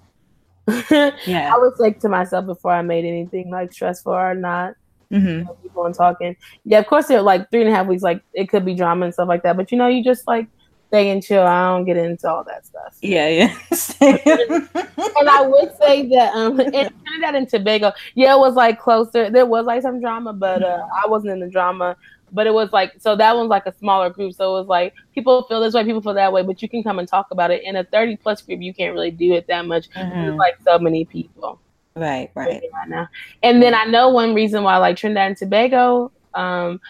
[0.68, 1.16] Mm.
[1.26, 4.74] yeah, I was like to myself before I made anything like stressful or not.
[5.10, 5.26] Mm-hmm.
[5.26, 6.36] You know, people and talking.
[6.66, 8.02] Yeah, of course, they're like three and a half weeks.
[8.02, 9.56] Like it could be drama and stuff like that.
[9.56, 10.46] But you know, you just like
[10.88, 11.44] stay and chill.
[11.44, 12.98] I don't get into all that stuff.
[13.00, 13.56] Yeah, yeah.
[14.02, 19.30] and I would say that um in Trinidad and Tobago, yeah, it was like closer.
[19.30, 21.96] There was like some drama, but uh, I wasn't in the drama.
[22.32, 24.34] But it was like so that one's like a smaller group.
[24.34, 26.82] So it was like people feel this way, people feel that way, but you can
[26.82, 27.62] come and talk about it.
[27.62, 29.90] In a 30 plus group, you can't really do it that much.
[29.90, 30.36] Mm-hmm.
[30.36, 31.60] Like so many people.
[31.94, 32.62] Right, right.
[32.72, 33.08] Right now.
[33.42, 36.80] And then I know one reason why like Trinidad and Tobago, um,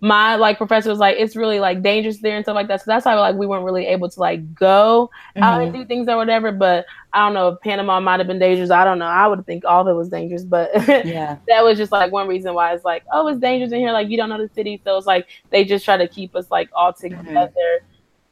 [0.00, 2.80] my like professor was like, it's really like dangerous there and stuff like that.
[2.80, 5.42] So that's why like we weren't really able to like go mm-hmm.
[5.42, 5.82] out and mm-hmm.
[5.82, 6.52] do things or whatever.
[6.52, 8.70] But I don't know if Panama might have been dangerous.
[8.70, 9.06] I don't know.
[9.06, 10.70] I would think all of it was dangerous, but
[11.04, 13.92] yeah, that was just like one reason why it's like, oh, it's dangerous in here.
[13.92, 16.50] Like you don't know the city, so it's like they just try to keep us
[16.50, 17.16] like all mm-hmm.
[17.26, 17.86] together mm-hmm.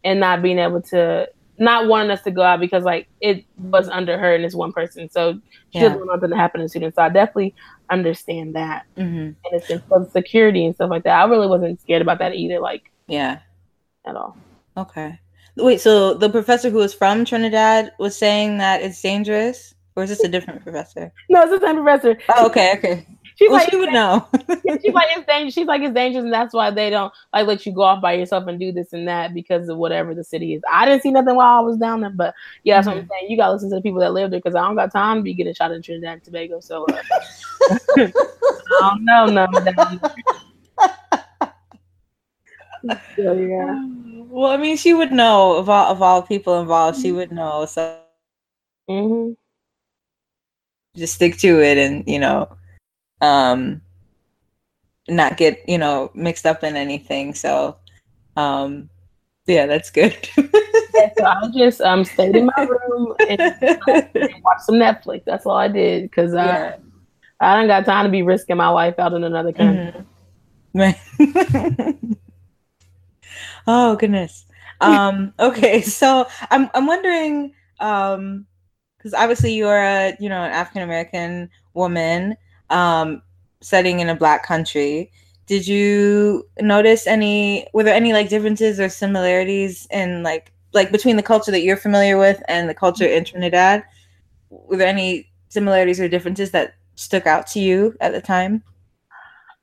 [0.05, 3.88] and not being able to not wanting us to go out because like it was
[3.88, 5.09] under her and it's one person.
[5.11, 5.85] So she yeah.
[5.85, 6.96] doesn't want nothing to happen to students.
[6.96, 7.55] So I definitely
[7.90, 8.87] understand that.
[8.96, 9.16] Mm-hmm.
[9.16, 11.20] And it's just for security and stuff like that.
[11.20, 12.61] I really wasn't scared about that either.
[12.61, 13.40] Like yeah,
[14.05, 14.37] at all.
[14.77, 15.18] Okay.
[15.57, 20.11] Wait, so the professor who was from Trinidad was saying that it's dangerous, or is
[20.11, 21.11] this a different professor?
[21.31, 22.18] No, it's the same professor.
[22.37, 23.07] Oh, okay, okay.
[23.37, 24.27] She's well, like, she would know.
[24.83, 25.55] she's like, it's dangerous.
[25.55, 28.14] She's like, it's dangerous, and that's why they don't like let you go off by
[28.14, 30.62] yourself and do this and that because of whatever the city is.
[30.72, 32.96] I didn't see nothing while I was down there, but yeah, that's mm-hmm.
[32.96, 33.12] what I'm mm-hmm.
[33.20, 33.31] saying.
[33.31, 35.22] You gotta listen to the people that live there because I don't got time to
[35.22, 36.61] be getting shot in Trinidad and Tobago.
[36.61, 37.03] So uh,
[37.70, 38.12] I
[38.81, 39.46] don't know, no.
[43.16, 43.88] so, yeah.
[44.29, 47.00] Well, I mean, she would know of all of all people involved.
[47.00, 47.66] She would know.
[47.66, 47.98] So.
[48.88, 49.33] Mm-hmm.
[50.94, 52.48] Just stick to it, and you know
[53.20, 53.81] um,
[55.09, 57.35] not get you know mixed up in anything.
[57.35, 57.76] So
[58.37, 58.88] um,
[59.46, 60.16] yeah, that's good.
[60.37, 63.40] yeah, so I just um stayed in my room and,
[64.42, 65.24] watched some Netflix.
[65.24, 66.76] That's all I did because yeah.
[67.40, 69.92] I don't got time to be risking my life out in another country.
[70.75, 72.12] Mm-hmm.
[73.66, 74.46] oh goodness.
[74.81, 78.46] Um, okay, so I'm I'm wondering um
[78.96, 82.37] because obviously you're a you know an African American woman
[82.70, 83.22] um,
[83.61, 85.12] studying in a black country.
[85.46, 87.68] Did you notice any?
[87.72, 91.77] Were there any like differences or similarities in like like between the culture that you're
[91.77, 93.85] familiar with and the culture in Trinidad?
[94.51, 98.62] Were there any similarities or differences that stuck out to you at the time?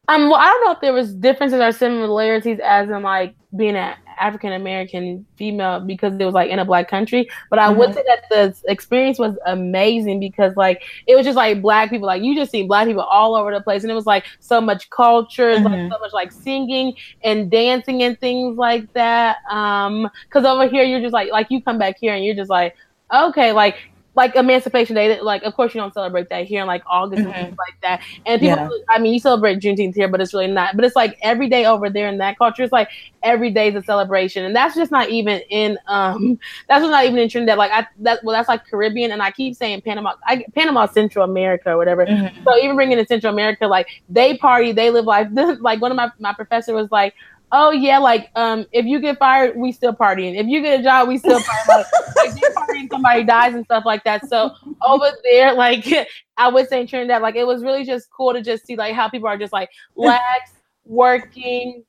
[0.07, 3.75] Um, well, I don't know if there was differences or similarities as in like being
[3.75, 7.29] an African American female because it was like in a black country.
[7.49, 7.79] But I mm-hmm.
[7.79, 12.07] would say that the experience was amazing because like it was just like black people,
[12.07, 14.59] like you just see black people all over the place, and it was like so
[14.59, 15.65] much culture, mm-hmm.
[15.65, 19.37] like so much like singing and dancing and things like that.
[19.49, 22.49] Um, because over here you're just like like you come back here and you're just
[22.49, 22.75] like
[23.13, 23.77] okay, like
[24.15, 27.31] like Emancipation Day, like of course you don't celebrate that here in like August mm-hmm.
[27.31, 28.01] and things like that.
[28.25, 28.83] And people, yeah.
[28.89, 30.75] I mean, you celebrate Juneteenth here, but it's really not.
[30.75, 32.89] But it's like every day over there in that culture, it's like
[33.23, 37.17] every day is a celebration, and that's just not even in um, that's not even
[37.17, 37.57] in Trinidad.
[37.57, 41.25] Like I that well, that's like Caribbean, and I keep saying Panama, I, Panama, Central
[41.25, 42.05] America, or whatever.
[42.05, 42.43] Mm-hmm.
[42.43, 45.27] So even bringing in Central America, like they party, they live life.
[45.59, 47.15] like one of my my professor was like
[47.53, 50.37] oh yeah, like um, if you get fired, we still partying.
[50.37, 51.67] If you get a job, we still partying.
[51.67, 52.72] like, like partying,
[53.03, 54.27] somebody dies and stuff like that.
[54.27, 54.51] So
[54.85, 55.85] over there, like
[56.37, 58.95] I would say in Trinidad, like it was really just cool to just see like
[58.95, 60.51] how people are just like lax,
[60.85, 61.83] working,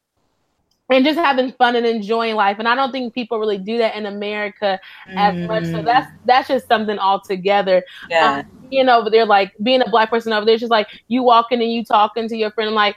[0.90, 2.58] and just having fun and enjoying life.
[2.58, 5.46] And I don't think people really do that in America as mm.
[5.46, 5.64] much.
[5.66, 6.18] So that's mm.
[6.26, 7.82] that's just something altogether.
[8.10, 8.38] Yeah.
[8.40, 11.62] Um, being over there, like being a black person over there, just like you walking
[11.62, 12.96] and you talking to your friend, like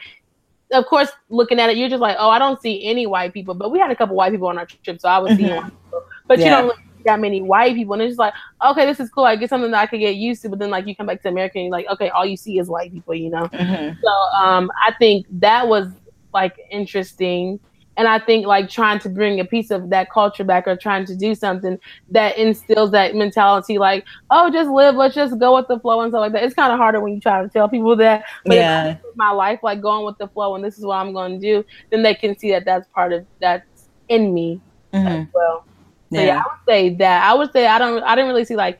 [0.73, 3.53] of course, looking at it, you're just like, oh, I don't see any white people.
[3.53, 5.69] But we had a couple white people on our trip, so I was seeing mm-hmm.
[5.69, 6.03] people.
[6.27, 6.43] But yeah.
[6.43, 9.25] you don't that many white people, and it's just like, okay, this is cool.
[9.25, 10.49] I get something that I could get used to.
[10.49, 12.59] But then, like, you come back to America, and you're like, okay, all you see
[12.59, 13.45] is white people, you know.
[13.45, 13.99] Mm-hmm.
[14.01, 14.11] So,
[14.45, 15.87] um, I think that was
[16.33, 17.59] like interesting
[17.97, 21.05] and I think like trying to bring a piece of that culture back or trying
[21.07, 21.79] to do something
[22.11, 26.11] that instills that mentality, like, oh, just live, let's just go with the flow and
[26.11, 26.43] stuff like that.
[26.43, 28.23] It's kind of harder when you try to tell people that.
[28.45, 28.97] But yeah.
[29.15, 31.65] my life, like going with the flow, and this is what I'm going to do,
[31.89, 34.61] then they can see that that's part of that's in me
[34.93, 35.07] mm-hmm.
[35.07, 35.65] as well.
[36.11, 36.25] So yeah.
[36.25, 37.23] yeah, I would say that.
[37.23, 38.03] I would say I don't.
[38.03, 38.79] I didn't really see like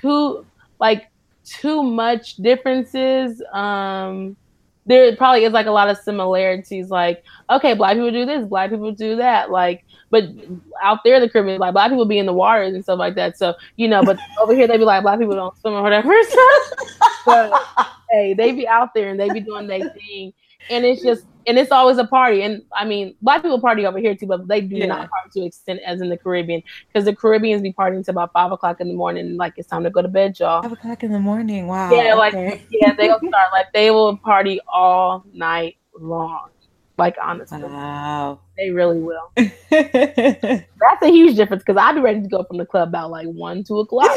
[0.00, 0.46] too
[0.78, 1.10] like
[1.44, 3.42] too much differences.
[3.52, 4.36] Um
[4.86, 6.90] there probably is like a lot of similarities.
[6.90, 9.50] Like, okay, black people do this, black people do that.
[9.50, 10.24] Like, but
[10.82, 13.14] out there in the Caribbean, like black people be in the waters and stuff like
[13.14, 13.38] that.
[13.38, 16.12] So you know, but over here they be like black people don't swim or whatever.
[17.26, 17.52] but
[18.10, 20.32] hey, they be out there and they be doing their thing,
[20.68, 22.42] and it's just and it's always a party.
[22.42, 24.86] And I mean, black people party over here too, but they do yeah.
[24.86, 28.32] not party to extent as in the Caribbean because the Caribbeans be partying to about
[28.32, 29.36] five o'clock in the morning.
[29.36, 30.62] Like it's time to go to bed, y'all.
[30.62, 31.66] Five o'clock in the morning.
[31.66, 31.90] Wow.
[31.92, 32.34] Yeah, like
[32.70, 36.50] yeah, they'll start like they will party all night long.
[36.98, 39.32] Like honestly, wow, they really will.
[39.36, 43.26] That's a huge difference because I'd be ready to go from the club about like
[43.26, 44.10] one, two o'clock.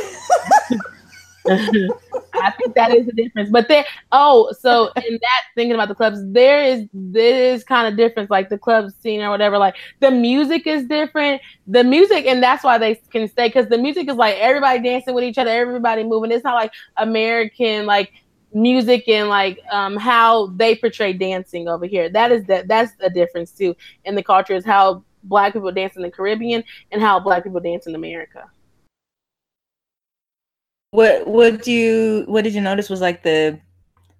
[1.45, 3.49] I think that is the difference.
[3.49, 7.97] But then, oh, so in that thinking about the clubs, there is this kind of
[7.97, 9.57] difference, like the club scene or whatever.
[9.57, 11.41] Like the music is different.
[11.67, 15.13] The music, and that's why they can stay because the music is like everybody dancing
[15.13, 16.31] with each other, everybody moving.
[16.31, 18.11] It's not like American, like
[18.55, 22.09] music and like um how they portray dancing over here.
[22.09, 23.75] That is that that's the difference too
[24.05, 27.59] in the culture is how black people dance in the Caribbean and how black people
[27.59, 28.49] dance in America.
[30.93, 33.59] What what do you what did you notice was like the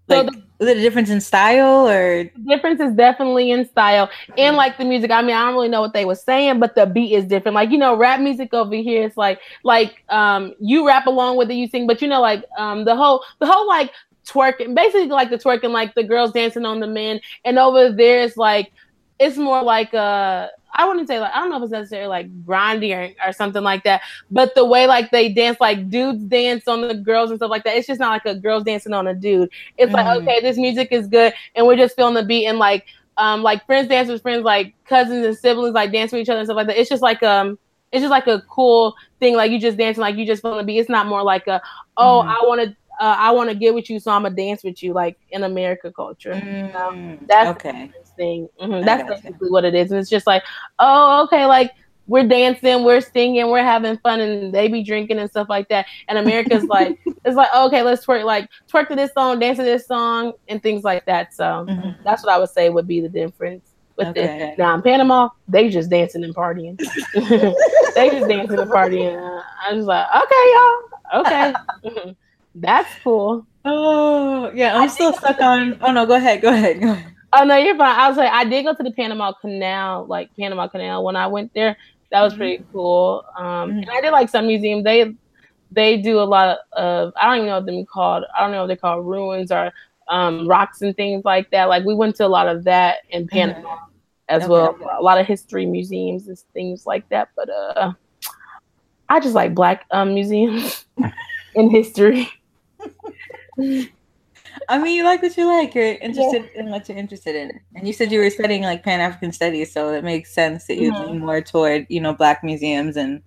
[0.07, 4.09] like so the, a difference in style or difference is definitely in style
[4.39, 5.11] and like the music.
[5.11, 7.53] I mean, I don't really know what they were saying, but the beat is different.
[7.53, 11.51] Like, you know, rap music over here is like like um you rap along with
[11.51, 13.91] it, you sing, but you know, like um the whole the whole like
[14.25, 18.23] twerking, basically like the twerking, like the girls dancing on the men, and over there
[18.23, 18.71] it's like
[19.19, 22.43] it's more like uh I wouldn't say like I don't know if it's necessarily like
[22.43, 24.01] grindy or, or something like that,
[24.31, 27.63] but the way like they dance, like dudes dance on the girls and stuff like
[27.63, 27.75] that.
[27.75, 29.49] It's just not like a girls dancing on a dude.
[29.77, 29.95] It's mm.
[29.95, 32.85] like okay, this music is good, and we're just feeling the beat and like
[33.17, 36.39] um like friends dance with friends, like cousins and siblings like dance with each other
[36.39, 36.79] and stuff like that.
[36.79, 37.59] It's just like um
[37.91, 40.63] it's just like a cool thing, like you just dancing, like you just feeling the
[40.63, 40.79] beat.
[40.79, 41.61] It's not more like a
[41.97, 42.27] oh mm.
[42.27, 44.83] I want to uh, I want to get with you, so I'm gonna dance with
[44.83, 46.33] you, like in America culture.
[46.33, 46.73] Mm?
[46.73, 47.91] Mm, that's okay.
[48.15, 48.47] thing.
[48.61, 48.85] Mm-hmm.
[48.85, 50.43] That's basically what it is, and it's just like,
[50.79, 51.71] oh, okay, like
[52.07, 55.85] we're dancing, we're singing, we're having fun, and they be drinking and stuff like that.
[56.07, 59.63] And America's like, it's like, okay, let's twerk, like twerk to this song, dance to
[59.63, 61.33] this song, and things like that.
[61.33, 62.03] So mm-hmm.
[62.03, 64.21] that's what I would say would be the difference with okay.
[64.21, 64.57] this.
[64.57, 66.77] Now in Panama, they just dancing and partying.
[67.95, 69.43] they just dancing and partying.
[69.67, 71.53] I was like, okay, y'all,
[72.01, 72.15] okay.
[72.55, 73.45] That's cool.
[73.65, 75.77] Oh yeah, I'm I still stuck on.
[75.81, 77.13] Oh no, go ahead, go ahead, go ahead.
[77.35, 77.99] Oh no, you're fine.
[77.99, 81.27] I was like, I did go to the Panama Canal, like Panama Canal, when I
[81.27, 81.77] went there.
[82.11, 82.71] That was pretty mm-hmm.
[82.71, 83.25] cool.
[83.35, 83.79] Um, mm-hmm.
[83.79, 84.83] and I did like some museums.
[84.83, 85.15] They
[85.71, 88.25] they do a lot of I don't even know what they're called.
[88.37, 89.71] I don't know if they're called ruins or
[90.09, 91.69] um, rocks and things like that.
[91.69, 93.35] Like we went to a lot of that in mm-hmm.
[93.35, 93.85] Panama mm-hmm.
[94.29, 94.51] as okay.
[94.51, 94.77] well.
[94.99, 97.29] A lot of history museums and things like that.
[97.35, 97.93] But uh,
[99.09, 100.85] I just like black um, museums
[101.55, 102.29] in history.
[104.69, 105.73] I mean, you like what you like.
[105.73, 106.61] You're interested yeah.
[106.61, 109.71] in what you're interested in, and you said you were studying like Pan African studies,
[109.71, 111.11] so it makes sense that you mm-hmm.
[111.11, 113.21] lean more toward you know Black museums and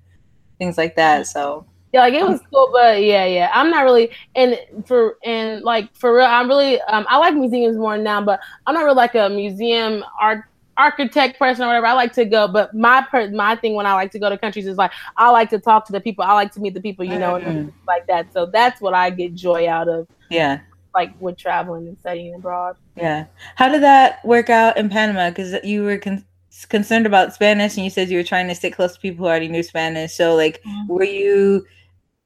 [0.59, 1.27] things like that.
[1.27, 5.63] So yeah, like it was cool, but yeah, yeah, I'm not really and for and
[5.63, 8.97] like for real, I'm really um I like museums more now, but I'm not really
[8.97, 10.45] like a museum art
[10.77, 11.87] architect person or whatever.
[11.87, 14.39] I like to go, but my per- my thing when I like to go to
[14.39, 16.25] countries is like I like to talk to the people.
[16.25, 17.49] I like to meet the people, you know, mm-hmm.
[17.49, 18.33] and like that.
[18.33, 20.07] So that's what I get joy out of.
[20.31, 20.61] Yeah.
[20.95, 22.77] Like with traveling and studying abroad.
[22.97, 23.27] Yeah.
[23.57, 25.31] How did that work out in Panama?
[25.31, 26.25] Because you were con-
[26.69, 29.29] concerned about Spanish, and you said you were trying to stick close to people who
[29.29, 30.15] already knew Spanish.
[30.15, 30.93] So, like, mm-hmm.
[30.93, 31.67] were you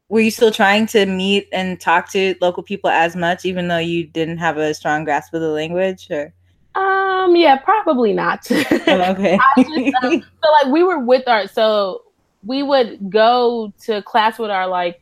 [0.08, 3.78] were you still trying to meet and talk to local people as much, even though
[3.78, 6.08] you didn't have a strong grasp of the language?
[6.10, 6.32] Or
[6.74, 8.46] um, yeah, probably not.
[8.86, 9.38] Oh, okay.
[9.58, 12.02] just, um, so like we were with our so
[12.44, 15.00] we would go to class with our like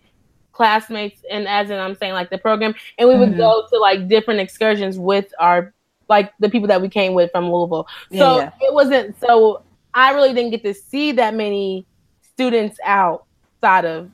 [0.53, 3.39] classmates and as in I'm saying like the program and we would mm-hmm.
[3.39, 5.73] go to like different excursions with our
[6.09, 7.87] like the people that we came with from Louisville.
[8.11, 8.69] So yeah, yeah.
[8.69, 9.63] it wasn't so
[9.95, 11.87] I really didn't get to see that many
[12.23, 14.11] students outside of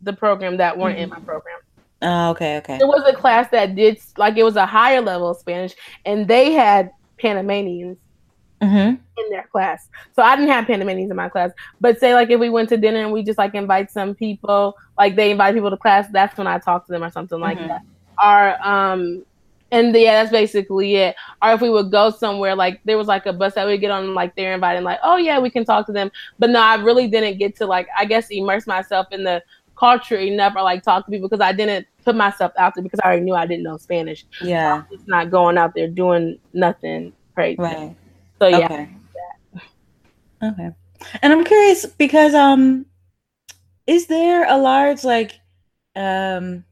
[0.00, 1.04] the program that weren't mm-hmm.
[1.04, 1.58] in my program.
[2.04, 2.76] Oh, okay, okay.
[2.76, 5.74] It was a class that did like it was a higher level of Spanish,
[6.04, 7.96] and they had Panamanians
[8.60, 8.94] mm-hmm.
[9.20, 9.88] in their class.
[10.14, 11.50] So I didn't have Panamanians in my class.
[11.80, 14.76] But say like if we went to dinner and we just like invite some people,
[14.98, 17.58] like they invite people to class, that's when I talk to them or something like
[17.58, 17.68] mm-hmm.
[17.68, 17.82] that.
[18.22, 19.24] Or um
[19.72, 21.16] and yeah, that's basically it.
[21.42, 23.90] Or if we would go somewhere, like there was like a bus that we get
[23.90, 26.12] on, like they're inviting, like, oh yeah, we can talk to them.
[26.38, 29.42] But no, I really didn't get to like, I guess, immerse myself in the
[29.76, 33.00] culture enough or like talk to people because I didn't put myself out there because
[33.00, 34.24] I already knew I didn't know Spanish.
[34.40, 34.82] Yeah.
[34.88, 37.60] So it's not going out there doing nothing crazy.
[37.60, 37.96] Right.
[38.38, 38.66] So yeah.
[38.66, 38.88] Okay.
[40.42, 40.70] okay.
[41.22, 42.86] And I'm curious because um
[43.86, 45.32] is there a large like
[45.96, 46.64] um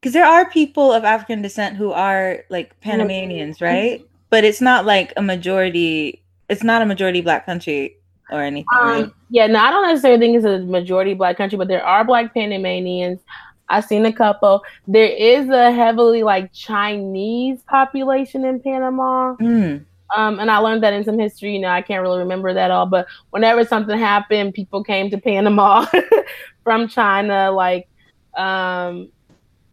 [0.00, 3.64] because there are people of African descent who are like Panamanians, mm-hmm.
[3.64, 4.06] right?
[4.30, 7.96] But it's not like a majority it's not a majority black country
[8.32, 8.66] or anything.
[8.80, 9.12] Um, right?
[9.30, 12.34] Yeah, no, I don't necessarily think it's a majority black country, but there are black
[12.34, 13.20] Panamanians.
[13.68, 14.62] I've seen a couple.
[14.86, 19.34] There is a heavily like Chinese population in Panama.
[19.36, 19.84] Mm.
[20.14, 21.54] Um, and I learned that in some history.
[21.54, 25.18] You know, I can't really remember that all, but whenever something happened, people came to
[25.18, 25.86] Panama
[26.64, 27.50] from China.
[27.50, 27.88] Like,
[28.36, 29.10] um,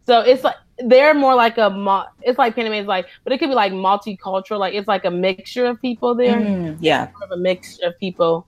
[0.06, 3.50] so it's like they're more like a it's like Panama is like, but it could
[3.50, 4.60] be like multicultural.
[4.60, 6.40] Like it's like a mixture of people there.
[6.40, 8.48] Mm, yeah, a mixture of people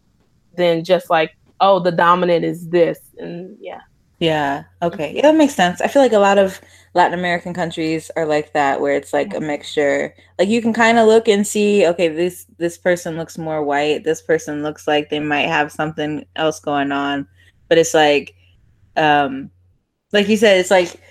[0.56, 3.82] than just like oh the dominant is this and yeah.
[4.22, 4.66] Yeah.
[4.84, 5.16] Okay.
[5.16, 5.82] Yeah, that makes sense.
[5.82, 6.62] I feel like a lot of
[6.94, 10.14] Latin American countries are like that, where it's like a mixture.
[10.38, 14.04] Like you can kind of look and see, okay, this this person looks more white.
[14.04, 17.28] This person looks like they might have something else going on,
[17.68, 18.36] but it's like,
[18.96, 19.50] um,
[20.14, 21.02] like you said, it's like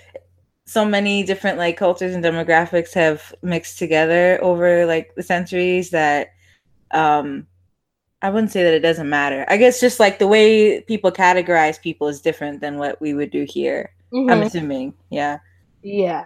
[0.65, 6.29] so many different like cultures and demographics have mixed together over like the centuries that
[6.91, 7.45] um
[8.21, 9.45] I wouldn't say that it doesn't matter.
[9.47, 13.31] I guess just like the way people categorize people is different than what we would
[13.31, 13.91] do here.
[14.13, 14.29] Mm-hmm.
[14.29, 14.93] I'm assuming.
[15.09, 15.39] Yeah.
[15.81, 16.23] Yeah.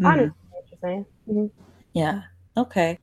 [0.00, 0.06] Mm-hmm.
[0.06, 1.06] I understand what you're saying.
[1.28, 1.46] Mm-hmm.
[1.94, 2.22] Yeah.
[2.56, 2.98] Okay.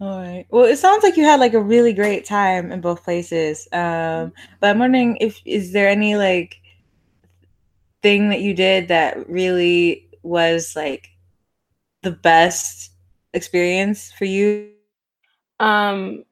[0.00, 0.44] All right.
[0.50, 3.66] Well, it sounds like you had like a really great time in both places.
[3.72, 6.60] Um, but I'm wondering if is there any like
[8.02, 11.08] thing that you did that really was like
[12.02, 12.90] the best
[13.32, 14.72] experience for you?
[15.60, 16.24] Um,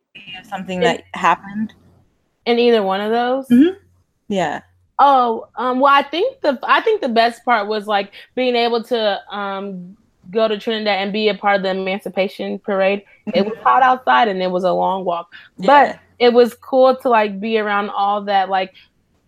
[0.45, 1.75] something that happened
[2.47, 3.49] in either one of those.
[3.49, 3.79] Mm-hmm.
[4.29, 4.63] Yeah.
[4.99, 8.83] Oh, um, well, I think the I think the best part was like being able
[8.85, 9.97] to um
[10.31, 13.03] go to Trinidad and be a part of the Emancipation Parade.
[13.35, 15.67] It was hot outside and it was a long walk, yeah.
[15.67, 18.75] but it was cool to like be around all that like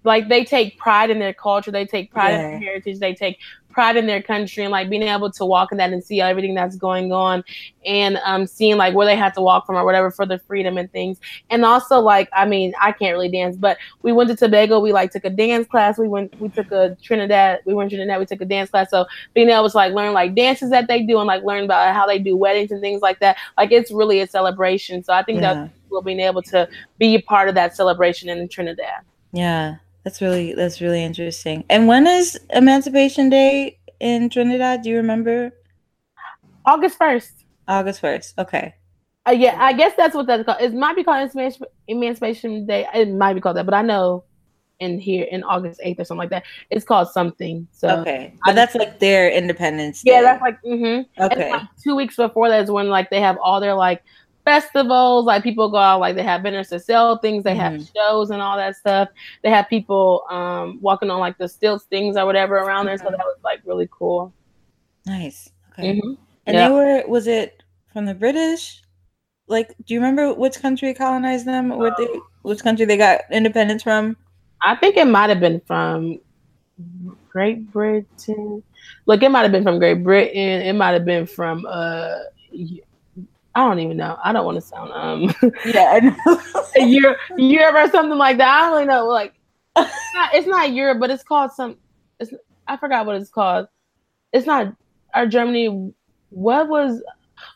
[0.04, 2.44] like they take pride in their culture, they take pride yeah.
[2.44, 3.38] in their heritage, they take
[3.74, 6.54] pride in their country and like being able to walk in that and see everything
[6.54, 7.44] that's going on
[7.84, 10.78] and um seeing like where they had to walk from or whatever for the freedom
[10.78, 11.18] and things.
[11.50, 14.92] And also like I mean, I can't really dance, but we went to Tobago, we
[14.92, 18.20] like took a dance class, we went we took a Trinidad, we went to Trinidad,
[18.20, 18.90] we took a dance class.
[18.90, 21.94] So being able to like learn like dances that they do and like learn about
[21.94, 25.02] how they do weddings and things like that, like it's really a celebration.
[25.02, 25.54] So I think yeah.
[25.54, 26.68] that we'll being able to
[26.98, 29.02] be a part of that celebration in Trinidad.
[29.32, 29.76] Yeah.
[30.04, 31.64] That's really that's really interesting.
[31.70, 34.82] And when is Emancipation Day in Trinidad?
[34.82, 35.52] Do you remember?
[36.66, 37.32] August first.
[37.66, 38.38] August first.
[38.38, 38.74] Okay.
[39.26, 40.60] Uh, yeah, I guess that's what that's called.
[40.60, 41.30] It might be called
[41.88, 42.86] Emancipation Day.
[42.94, 44.24] It might be called that, but I know
[44.80, 46.44] in here in August eighth or something like that.
[46.70, 47.66] It's called something.
[47.72, 50.12] So okay, but that's like their Independence Day.
[50.12, 51.22] Yeah, that's like mm-hmm.
[51.22, 51.50] Okay.
[51.50, 54.02] Like two weeks before that is when like they have all their like
[54.44, 55.24] festivals.
[55.24, 57.44] Like people go out, like they have vendors to sell things.
[57.44, 57.60] They mm-hmm.
[57.60, 59.08] have shows and all that stuff.
[59.42, 62.98] They have people um, walking on like the stilts things or whatever around there.
[62.98, 64.32] So that was like really cool.
[65.06, 65.50] Nice.
[65.72, 65.96] Okay.
[65.96, 66.14] Mm-hmm.
[66.46, 66.68] And yeah.
[66.68, 67.06] they were.
[67.08, 68.82] Was it from the British?
[69.46, 71.70] Like, do you remember which country colonized them?
[71.72, 72.08] Or what they,
[72.42, 74.16] which country they got independence from?
[74.62, 76.18] I think it might have been from
[77.28, 78.62] Great Britain.
[79.06, 80.62] Look, it might have been from Great Britain.
[80.62, 82.14] It might have been from uh
[83.54, 84.18] I don't even know.
[84.22, 85.34] I don't want to sound um
[85.64, 86.14] yeah
[86.76, 88.48] Europe, Europe or something like that.
[88.48, 89.06] I don't really know.
[89.06, 89.34] Like
[89.76, 91.76] it's not, it's not Europe, but it's called some.
[92.20, 92.32] It's
[92.66, 93.68] I forgot what it's called.
[94.32, 94.74] It's not
[95.14, 95.92] our Germany.
[96.30, 97.02] What was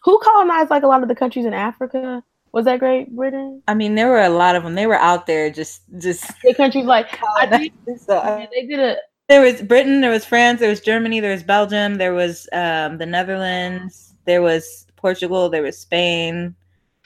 [0.05, 2.22] who colonized like a lot of the countries in Africa?
[2.53, 3.62] Was that Great Britain?
[3.68, 4.74] I mean, there were a lot of them.
[4.74, 8.46] They were out there, just just the countries like I think so.
[8.53, 8.96] they did a.
[9.28, 12.96] There was Britain, there was France, there was Germany, there was Belgium, there was um,
[12.96, 16.55] the Netherlands, there was Portugal, there was Spain,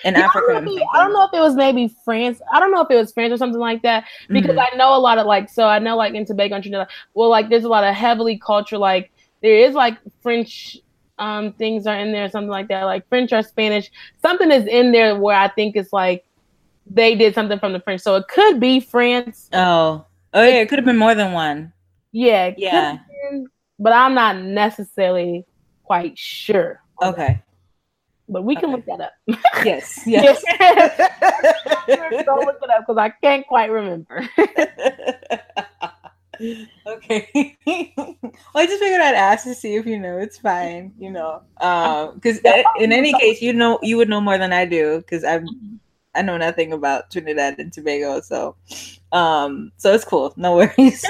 [0.04, 0.46] and yeah, Africa.
[0.50, 2.40] I don't, I don't, know if it was maybe France.
[2.52, 4.74] I don't know if it was France or something like that because mm-hmm.
[4.74, 6.88] I know a lot of like so I know like in Tobago and Trinidad.
[7.14, 8.78] Well, like there's a lot of heavily culture.
[8.78, 9.12] Like
[9.42, 10.78] there is like French
[11.18, 13.90] um things are in there, something like that, like French or Spanish.
[14.20, 16.24] Something is in there where I think it's like
[16.86, 18.00] they did something from the French.
[18.00, 19.48] So it could be France.
[19.52, 21.72] Oh, oh yeah, it could have been more than one.
[22.10, 22.98] Yeah, yeah.
[23.30, 23.46] Been,
[23.78, 25.46] but I'm not necessarily
[25.84, 26.80] quite sure.
[27.00, 27.40] Okay
[28.28, 28.72] but we can okay.
[28.72, 29.12] look that up.
[29.64, 30.42] yes, yes.
[32.24, 34.28] Don't look it up because I can't quite remember.
[36.86, 37.56] okay.
[37.66, 38.16] well,
[38.54, 40.18] I just figured I'd ask to see if you know.
[40.18, 41.42] It's fine, you know.
[41.54, 45.24] Because um, in any case, you know, you would know more than I do because
[45.24, 45.46] I'm.
[46.14, 48.54] I know nothing about Trinidad and Tobago, so
[49.12, 50.34] um, so it's cool.
[50.36, 51.02] No worries.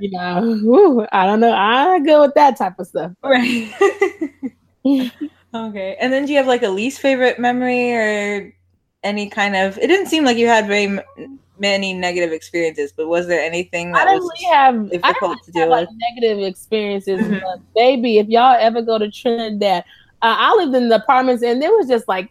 [0.00, 1.52] you know, I don't know.
[1.52, 3.12] I go with that type of stuff.
[3.22, 3.70] Right.
[5.54, 5.96] Okay.
[6.00, 8.54] And then do you have like a least favorite memory or
[9.02, 9.78] any kind of?
[9.78, 13.92] It didn't seem like you had very m- many negative experiences, but was there anything
[13.92, 15.88] that I was really have difficult to deal with?
[15.88, 17.38] Like negative experiences, mm-hmm.
[17.44, 19.84] but baby, if y'all ever go to Trinidad,
[20.22, 22.30] uh, I lived in the apartments and there was just like,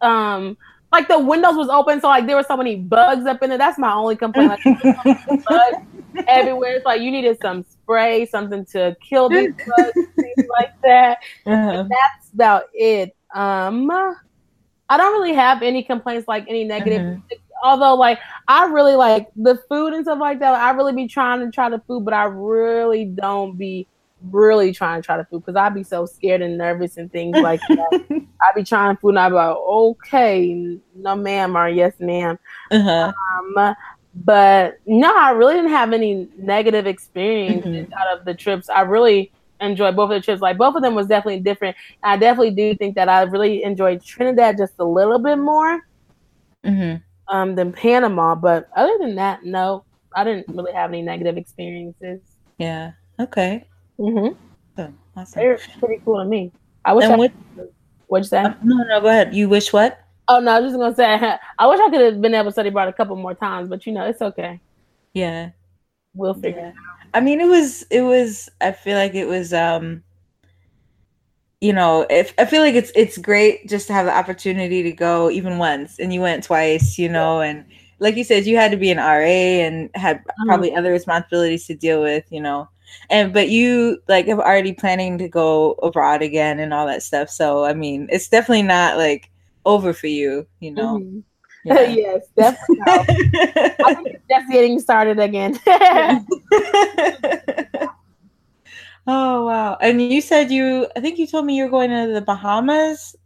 [0.00, 0.56] um,
[0.90, 3.58] like the windows was open, so like there were so many bugs up in there.
[3.58, 4.50] That's my only complaint.
[4.50, 4.64] Like,
[5.44, 5.86] bugs
[6.26, 6.76] everywhere.
[6.76, 11.18] It's like you needed some spray, something to kill these bugs, things like that.
[11.46, 11.84] Uh-huh.
[11.88, 13.14] That's about it.
[13.34, 17.02] Um, I don't really have any complaints, like any negative.
[17.02, 17.36] Uh-huh.
[17.64, 18.18] Although, like,
[18.48, 20.54] I really like the food and stuff like that.
[20.54, 23.86] I really be trying to try the food, but I really don't be
[24.30, 27.36] really trying to try the food because I'd be so scared and nervous and things
[27.38, 28.04] like that.
[28.10, 32.38] I'd be trying food and I'd be like, okay, no ma'am or yes ma'am.
[32.70, 33.12] Uh-huh.
[33.58, 33.74] Um,
[34.14, 37.92] but no, I really didn't have any negative experiences mm-hmm.
[37.94, 38.68] out of the trips.
[38.68, 40.42] I really enjoyed both of the trips.
[40.42, 41.76] Like both of them was definitely different.
[42.02, 45.80] I definitely do think that I really enjoyed Trinidad just a little bit more
[46.64, 46.96] mm-hmm.
[47.34, 48.34] um, than Panama.
[48.34, 49.84] But other than that, no,
[50.14, 52.20] I didn't really have any negative experiences.
[52.58, 52.92] Yeah.
[53.18, 53.66] Okay.
[53.98, 54.34] Mm-hmm.
[54.78, 55.40] Oh, awesome.
[55.40, 56.52] They're pretty cool to me.
[56.84, 57.04] I wish.
[57.04, 57.32] And I, what?
[58.08, 58.42] what'd you say?
[58.42, 59.34] uh, no, no, go ahead.
[59.34, 60.01] You wish what?
[60.28, 61.38] Oh no, I was just gonna say.
[61.58, 63.86] I wish I could have been able to study abroad a couple more times, but
[63.86, 64.60] you know, it's okay.
[65.14, 65.50] Yeah.
[66.14, 67.08] We'll figure it out.
[67.14, 70.02] I mean, it was, it was, I feel like it was, um,
[71.60, 74.92] you know, if I feel like it's, it's great just to have the opportunity to
[74.92, 77.64] go even once and you went twice, you know, and
[78.00, 80.48] like you said, you had to be an RA and had Mm-hmm.
[80.48, 82.68] probably other responsibilities to deal with, you know,
[83.10, 87.30] and, but you like have already planning to go abroad again and all that stuff.
[87.30, 89.30] So, I mean, it's definitely not like
[89.64, 90.98] over for you, you know.
[90.98, 91.22] Mhm.
[91.64, 91.80] Yeah.
[91.90, 93.30] yes, definitely.
[93.84, 95.58] I think it's just getting started again.
[99.06, 99.76] oh wow!
[99.80, 103.16] And you said you, I think you told me you were going to the Bahamas.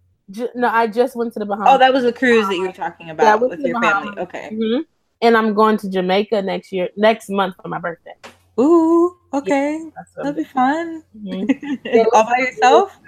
[0.54, 1.74] No, I just went to the Bahamas.
[1.74, 4.10] Oh, that was a cruise that you were talking about went with the your family.
[4.10, 4.28] Bahamas.
[4.28, 4.50] Okay.
[4.52, 4.84] Mhm.
[5.22, 8.14] And I'm going to Jamaica next year, next month for my birthday.
[8.60, 9.16] Ooh.
[9.36, 9.90] Okay.
[9.96, 11.02] That's That'll be fun.
[11.16, 12.06] Mhm.
[12.12, 12.98] All by yourself?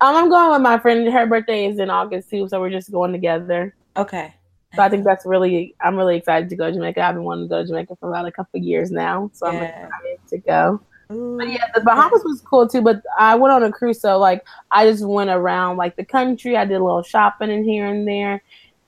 [0.00, 1.06] Um, I'm going with my friend.
[1.12, 3.74] Her birthday is in August too, so we're just going together.
[3.96, 4.34] Okay.
[4.74, 7.00] So I think that's really, I'm really excited to go to Jamaica.
[7.00, 9.46] I've been wanting to go to Jamaica for about a couple of years now, so
[9.46, 9.62] I'm Yeah.
[9.86, 10.80] excited to go.
[11.12, 11.38] Ooh.
[11.38, 12.82] But yeah, the Bahamas was cool too.
[12.82, 16.56] But I went on a cruise, so like I just went around like the country.
[16.56, 18.42] I did a little shopping in here and there,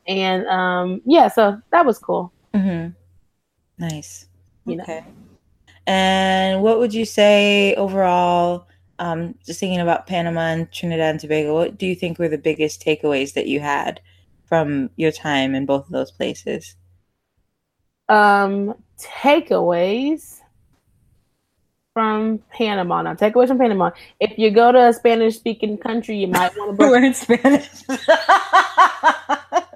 [0.07, 2.32] and um, yeah, so that was cool.
[2.55, 2.95] Mhm.
[3.78, 4.26] Nice.
[4.66, 4.84] You know.
[5.89, 8.68] And what would you say overall?
[8.99, 12.36] Um, just thinking about Panama and Trinidad and Tobago, what do you think were the
[12.36, 14.03] biggest takeaways that you had
[14.45, 16.76] from your time in both of those places?
[18.11, 20.41] Um, takeaways
[21.95, 23.01] from Panama.
[23.03, 23.93] Now, takeaways from Panama.
[24.20, 26.86] If you go to a Spanish-speaking country, you might want to.
[26.91, 27.68] We're Spanish.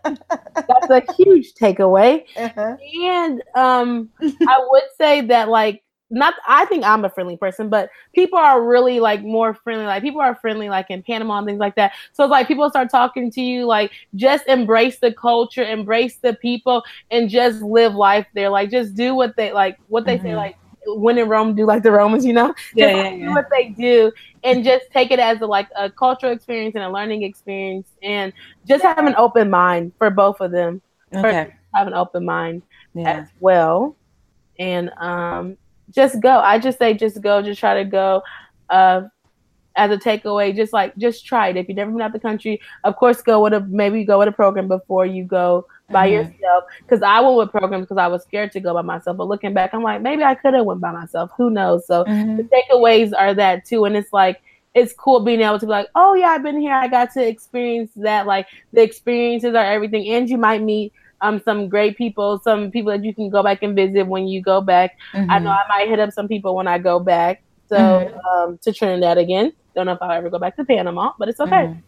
[0.05, 2.25] That's a huge takeaway.
[2.37, 2.77] Uh-huh.
[3.03, 5.83] And um, I would say that like
[6.13, 9.87] not I think I'm a friendly person, but people are really like more friendly.
[9.87, 11.93] Like people are friendly like in Panama and things like that.
[12.13, 16.35] So it's like people start talking to you, like just embrace the culture, embrace the
[16.35, 18.51] people, and just live life there.
[18.51, 20.37] Like just do what they like what they say, Mhm.
[20.37, 20.57] like
[20.87, 22.55] when in Rome, do like the Romans, you know?
[22.75, 24.13] Yeah, yeah, do what they do
[24.45, 28.33] and just take it as a like a cultural experience and a learning experience and
[28.67, 30.83] just have an open mind for both of them.
[31.15, 31.55] Okay.
[31.75, 32.63] Have an open mind
[32.95, 33.21] Yeah.
[33.23, 33.97] as well.
[34.59, 35.57] And um,
[35.95, 36.39] just go.
[36.39, 37.43] I just say just go.
[37.43, 38.23] Just try to go.
[38.69, 39.03] Uh,
[39.75, 41.57] as a takeaway, just like just try it.
[41.57, 44.19] If you've never been out of the country, of course, go with a maybe go
[44.19, 46.13] with a program before you go by Mhm.
[46.13, 46.65] yourself.
[46.81, 49.17] Because I went with programs because I was scared to go by myself.
[49.17, 51.31] But looking back, I'm like maybe I could have went by myself.
[51.39, 51.87] Who knows?
[51.87, 52.51] So the Mhm.
[52.51, 54.43] takeaways are that too, and it's like
[54.75, 56.75] it's cool being able to be like, oh yeah, I've been here.
[56.75, 58.27] I got to experience that.
[58.27, 60.93] Like the experiences are everything, and you might meet
[61.23, 64.43] um some great people, some people that you can go back and visit when you
[64.43, 64.93] go back.
[65.15, 65.45] I Mhm.
[65.45, 67.43] know I might hit up some people when I go back.
[67.69, 68.19] So Mhm.
[68.33, 69.53] um to Trinidad again.
[69.75, 71.65] Don't know if I'll ever go back to Panama, but it's okay.
[71.67, 71.83] Mhm.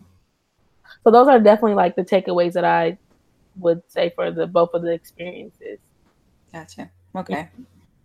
[1.05, 2.99] So those are definitely like the takeaways that I
[3.59, 5.79] would say for the both of the experiences.
[6.53, 6.91] Gotcha.
[7.17, 7.49] Okay.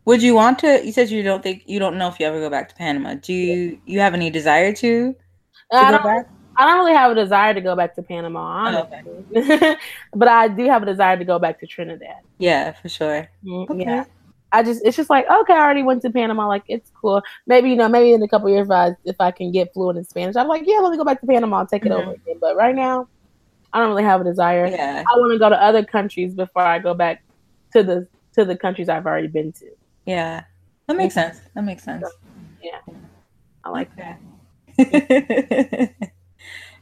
[0.05, 0.83] Would you want to?
[0.85, 3.13] You said you don't think you don't know if you ever go back to Panama.
[3.15, 5.15] Do you you have any desire to to
[5.71, 6.27] I go back?
[6.59, 9.75] I don't really have a desire to go back to Panama, Oh, honestly.
[10.13, 12.17] but I do have a desire to go back to Trinidad.
[12.37, 13.29] Yeah, for sure.
[13.45, 13.83] Mm, Okay.
[13.85, 14.03] Yeah.
[14.51, 17.21] I just it's just like okay, I already went to Panama, like it's cool.
[17.47, 19.99] Maybe you know, maybe in a couple years if I if I can get fluent
[19.99, 21.99] in Spanish, I'm like, yeah, let me go back to Panama and take it Mhm.
[22.01, 22.37] over again.
[22.41, 23.07] But right now,
[23.71, 24.65] I don't really have a desire.
[24.65, 25.03] Yeah.
[25.07, 27.23] I want to go to other countries before I go back
[27.73, 29.67] to the to the countries I've already been to.
[30.05, 30.43] Yeah.
[30.87, 31.39] That makes sense.
[31.55, 32.05] That makes sense.
[32.61, 32.79] Yeah.
[33.63, 33.91] I like
[34.79, 35.95] Okay.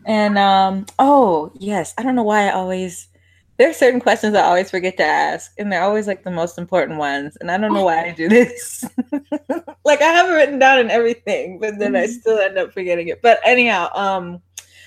[0.08, 3.10] and um oh yes, I don't know why I always
[3.58, 6.58] there are certain questions I always forget to ask, and they're always like the most
[6.60, 7.38] important ones.
[7.42, 8.86] And I don't know why I do this.
[9.86, 12.08] like I have it written down and everything, but then I Mhm.
[12.08, 13.22] still end up forgetting it.
[13.22, 14.42] But anyhow, um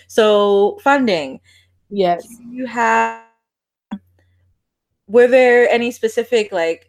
[0.09, 1.41] so funding.
[1.91, 2.39] yes.
[2.39, 3.21] Do you have
[5.07, 6.89] were there any specific like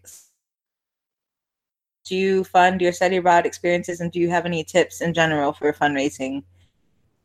[2.05, 5.53] do you fund your study abroad experiences and do you have any tips in general
[5.53, 6.43] for fundraising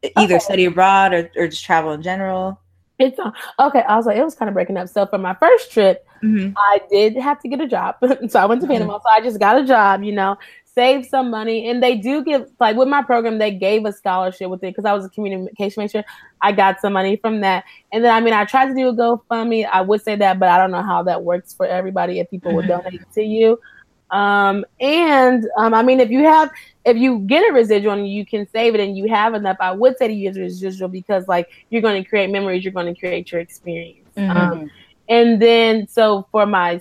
[0.03, 0.39] either Okay.
[0.39, 2.61] study abroad or, or just travel in general
[2.99, 3.31] It's uh,
[3.61, 3.83] okay.
[3.83, 4.89] I was like, it was kind of breaking up.
[4.89, 6.53] So for my first trip, mm-hmm.
[6.57, 7.97] I did have to get a job.
[8.29, 8.71] so I went to Mhm.
[8.73, 8.99] Panama.
[8.99, 11.69] So I just got a job, you know, saved some money.
[11.69, 14.85] And they do give, like with my program, they gave a scholarship with it because
[14.87, 16.05] I was a communication major.
[16.41, 17.65] I got some money from that.
[17.93, 19.67] And then, I mean, I tried to do a GoFundMe.
[19.71, 22.55] I would say that, but I don't know how that works for everybody if people
[22.55, 22.69] would Mhm.
[22.83, 23.59] donate to you.
[24.11, 26.51] Um, and um, I mean, if you have,
[26.85, 29.73] if you get a residual and you can save it and you have enough, I
[29.73, 32.99] would say to use residual because like you're going to create memories, you're going to
[32.99, 34.09] create your experience.
[34.17, 34.67] Um, Mm-hmm.
[35.09, 36.81] and then, so for my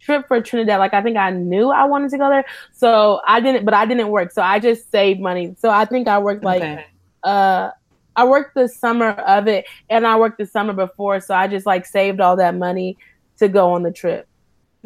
[0.00, 3.40] trip for Trinidad, like I think I knew I wanted to go there, so I
[3.40, 3.64] didn't.
[3.64, 5.54] But I didn't work, so I just saved money.
[5.58, 6.86] So I think I worked like okay.
[7.22, 7.70] uh
[8.16, 11.66] I worked the summer of it and I worked the summer before, so I just
[11.66, 12.98] like saved all that money
[13.38, 14.28] to go on the trip.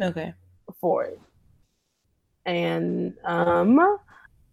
[0.01, 0.33] Okay.
[0.79, 1.19] For it.
[2.45, 3.97] And um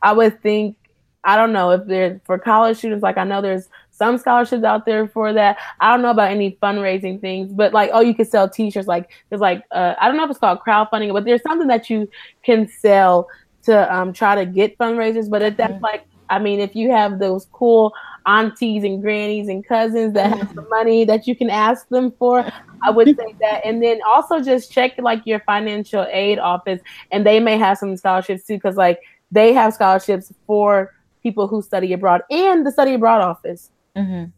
[0.03, 0.77] I would think
[1.25, 4.85] I don't know if there's for college students, like I know there's some scholarships out
[4.87, 5.59] there for that.
[5.79, 8.89] I don't know about any fundraising things, but like, oh, you could sell t-shirts.
[8.89, 11.89] Like there's like, uh, I don't know if it's called crowdfunding, but there's something that
[11.89, 12.09] you
[12.43, 13.29] can sell
[13.65, 15.31] to um, try to get fundraisers.
[15.31, 15.85] But if that's mm-hmm.
[15.85, 17.93] like, I mean, if you have those cool
[18.27, 22.45] aunties and grannies and cousins that have some money that you can ask them for.
[22.83, 23.65] I would say that.
[23.65, 26.81] And then also just check like your financial aid office
[27.11, 31.63] and they may have some scholarships too, because like they have scholarships for people who
[31.63, 33.71] study abroad and the study abroad office.
[33.97, 34.31] Mm-hmm.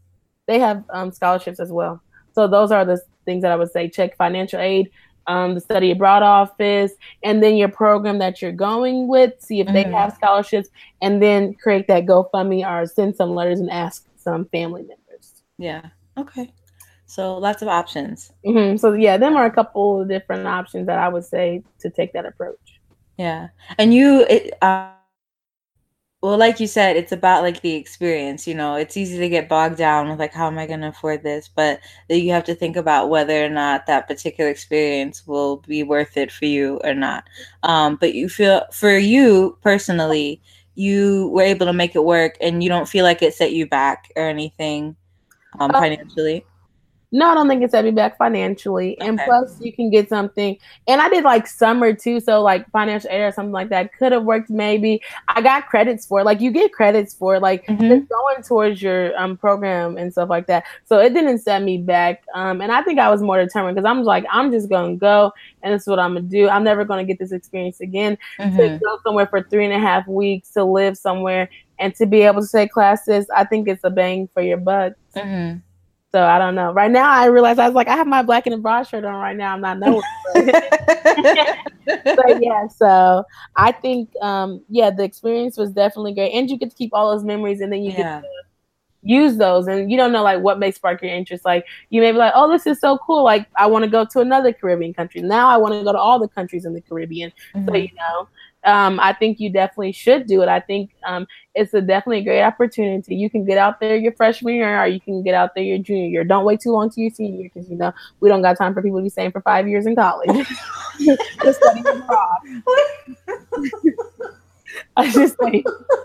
[0.47, 2.03] They have um, scholarships as well.
[2.35, 4.91] So those are the things that I would say check financial aid
[5.27, 9.67] um, the study abroad office, and then your program that you're going with, see if
[9.67, 9.75] mm-hmm.
[9.75, 10.69] they have scholarships,
[11.03, 15.43] and then create that GoFundMe or send some letters and ask some family members.
[15.59, 15.83] Yeah.
[16.17, 16.53] Okay.
[17.07, 18.33] So lots of options.
[18.45, 18.77] Mm-hmm.
[18.79, 22.13] So yeah, them are a couple of different options that I would say to take
[22.13, 22.81] that approach.
[23.17, 23.49] Yeah,
[23.79, 24.91] and you, it, uh,
[26.25, 29.47] well like you said it's about like the experience you know it's easy to get
[29.47, 31.51] bogged down with like how am i going to afford this?
[31.55, 35.83] But then you have to think about whether or not that particular experience will be
[35.83, 37.25] worth it for you or not.
[37.63, 40.41] Um, but you feel for you personally
[40.77, 43.67] you were able to make it work and you don't feel like it set you
[43.67, 44.97] back or anything
[45.61, 46.45] um, financially
[47.15, 48.99] no, I don't think it's set me back financially.
[49.01, 49.09] Okay.
[49.09, 50.59] And plus, you can get something.
[50.89, 54.11] And I did like summer too, so like financial aid or something like that could
[54.11, 54.51] have worked.
[54.51, 56.25] Maybe I got credits for it.
[56.25, 57.85] Like you get credits for it, like mm-hmm.
[57.85, 60.65] it's going towards your um program and stuff like that.
[60.87, 62.25] So it didn't set me back.
[62.35, 65.33] Um, and I think I was more determined because I'm like I'm just gonna go
[65.63, 66.49] and this is what I'm gonna do.
[66.49, 68.19] I'm never gonna get this experience again.
[68.41, 68.57] Mm-hmm.
[68.57, 71.49] To go somewhere for three and a half weeks to live somewhere
[71.79, 74.95] and to be able to take classes, I think it's a bang for your buck.
[75.15, 75.59] Mm-hmm.
[76.15, 76.73] So I don't know.
[76.73, 79.15] Right now, I realize I was like, I have my Black and Abroad shirt on
[79.15, 79.53] right now.
[79.53, 80.01] I'm not knowing.
[80.35, 80.47] but
[82.41, 83.25] yeah, so
[83.57, 87.11] I think, um, yeah, the experience was definitely great, and you get to keep all
[87.11, 87.97] those memories, and then you yeah.
[87.97, 88.29] get to
[89.03, 91.45] use those, and you don't know like what may spark your interest.
[91.45, 93.25] Like you may be like, oh, this is so cool.
[93.25, 95.21] Like I want to go to another Caribbean country.
[95.21, 97.33] Now I want to go to all the countries in the Caribbean.
[97.57, 97.69] Mm-hmm.
[97.69, 98.29] So you know,
[98.65, 100.49] um, I think you definitely should do it.
[100.49, 103.15] I think um, it's a definitely a great opportunity.
[103.15, 105.79] You can get out there your freshman year, or you can get out there your
[105.79, 106.25] junior year.
[106.25, 108.75] Don't wait too long to your senior year because you know we don't got time
[108.75, 110.31] for people to be staying for five years in college.
[115.05, 115.85] just study abroad.
[115.97, 116.03] I just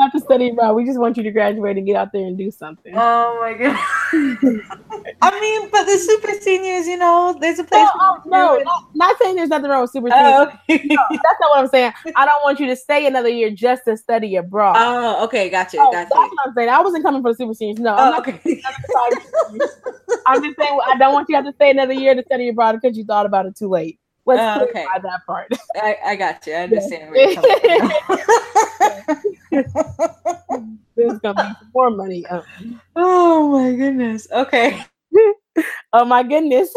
[0.00, 0.74] not to study abroad.
[0.74, 2.94] We just want you to graduate and get out there and do something.
[2.96, 3.76] Oh my god.
[5.22, 7.86] I mean, but the super seniors, you know, there's a place.
[7.96, 10.86] No, oh, no, not, not, saying there's nothing wrong with super oh, seniors.
[10.88, 11.92] no, that's not what I'm saying.
[12.16, 14.76] I don't want you to stay another year just to study abroad.
[14.78, 16.08] Oh, okay, gotcha, oh, gotcha.
[16.10, 16.70] That's what I'm saying.
[16.70, 17.78] I wasn't coming for the super seniors.
[17.78, 18.28] No, I'm oh, not.
[18.28, 18.62] Okay.
[20.26, 22.48] I'm just saying I don't want you to have to stay another year to study
[22.48, 23.99] abroad because you thought about it too late.
[24.26, 24.84] Let's uh, okay.
[25.02, 25.48] that part.
[25.76, 26.54] I, I got you.
[26.54, 27.42] I understand where you're
[29.50, 29.64] coming
[30.96, 32.26] There's gonna be more money.
[32.26, 32.42] Um.
[32.96, 34.28] Oh my goodness.
[34.30, 34.84] Okay.
[35.92, 36.72] oh my goodness.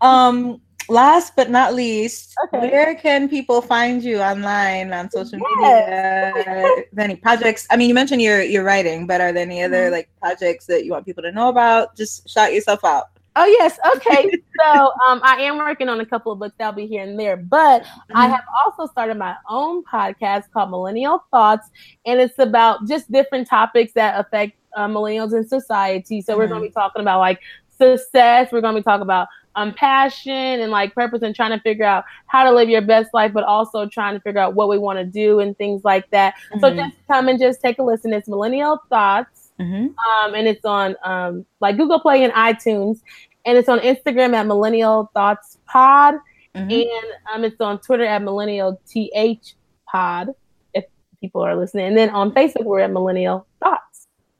[0.00, 2.70] um last but not least, okay.
[2.70, 6.34] where can people find you online on social yes.
[6.34, 6.84] media?
[6.98, 7.66] any projects?
[7.70, 9.92] I mean, you mentioned your your writing, but are there any other mm-hmm.
[9.92, 11.96] like projects that you want people to know about?
[11.96, 13.11] Just shout yourself out.
[13.34, 14.30] Oh yes, okay.
[14.60, 17.36] so um, I am working on a couple of books that'll be here and there,
[17.36, 18.16] but mm-hmm.
[18.16, 21.70] I have also started my own podcast called Millennial Thoughts,
[22.04, 26.20] and it's about just different topics that affect uh, millennials in society.
[26.20, 26.40] So mm-hmm.
[26.40, 27.40] we're going to be talking about like
[27.78, 28.52] success.
[28.52, 31.84] We're going to be talking about um, passion and like purpose and trying to figure
[31.84, 34.78] out how to live your best life, but also trying to figure out what we
[34.78, 36.34] want to do and things like that.
[36.50, 36.60] Mm-hmm.
[36.60, 38.12] So just come and just take a listen.
[38.12, 39.41] It's Millennial Thoughts.
[39.60, 39.86] Mm-hmm.
[39.86, 43.00] Um, and it's on um, like Google Play and iTunes,
[43.44, 46.14] and it's on Instagram at Millennial Thoughts Pod,
[46.54, 46.70] mm-hmm.
[46.70, 49.54] and um, it's on Twitter at Millennial TH
[49.88, 50.28] Pod.
[50.74, 50.84] If
[51.20, 53.46] people are listening, and then on Facebook we're at Millennial.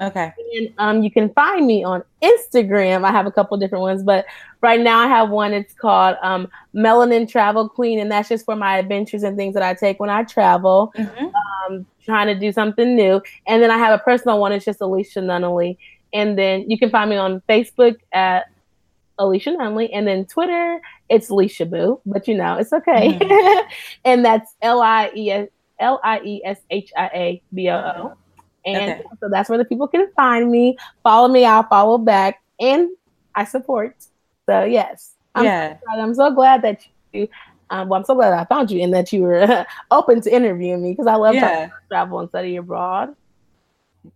[0.03, 0.33] Okay.
[0.57, 3.05] And um, you can find me on Instagram.
[3.05, 4.27] I have a couple different ones, but
[4.61, 5.53] right now I have one.
[5.53, 9.63] It's called um, Melanin Travel Queen, and that's just for my adventures and things that
[9.63, 10.93] I take when I travel.
[10.97, 11.27] Mm-hmm.
[11.27, 13.23] Um, trying to do something new.
[13.47, 14.53] And then I have a personal one.
[14.53, 15.77] It's just Alicia Nunnally.
[16.13, 18.47] And then you can find me on Facebook at
[19.19, 19.89] Alicia Nunnally.
[19.93, 22.01] And then Twitter, it's Alicia Boo.
[22.05, 23.19] But you know, it's okay.
[23.19, 23.69] Mm-hmm.
[24.05, 25.49] and that's L I E S
[25.79, 28.17] L I E S H I A B O O.
[28.65, 29.03] And okay.
[29.21, 30.77] so that's where the people can find me.
[31.03, 32.43] Follow me, I'll follow back.
[32.61, 32.91] And
[33.35, 33.97] I support.
[34.49, 35.15] So yes.
[35.35, 35.77] I'm yeah.
[35.79, 37.29] So I'm so glad that you.
[37.71, 40.83] Um, well, I'm so glad I found you and that you were open to interviewing
[40.83, 41.71] me because I love yeah.
[41.89, 43.17] travel and study abroad.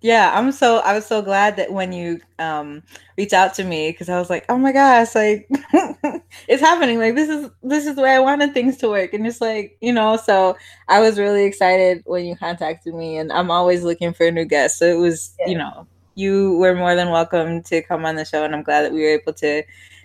[0.00, 2.82] Yeah, I'm so I was so glad that when you um
[3.16, 5.48] reached out to me because I was like, oh my gosh, like
[6.48, 6.98] it's happening.
[6.98, 9.76] Like this is this is the way I wanted things to work, and just like
[9.80, 10.56] you know, so
[10.88, 14.44] I was really excited when you contacted me, and I'm always looking for a new
[14.44, 14.78] guests.
[14.78, 15.48] So it was yeah.
[15.48, 18.82] you know you were more than welcome to come on the show, and I'm glad
[18.82, 19.62] that we were able to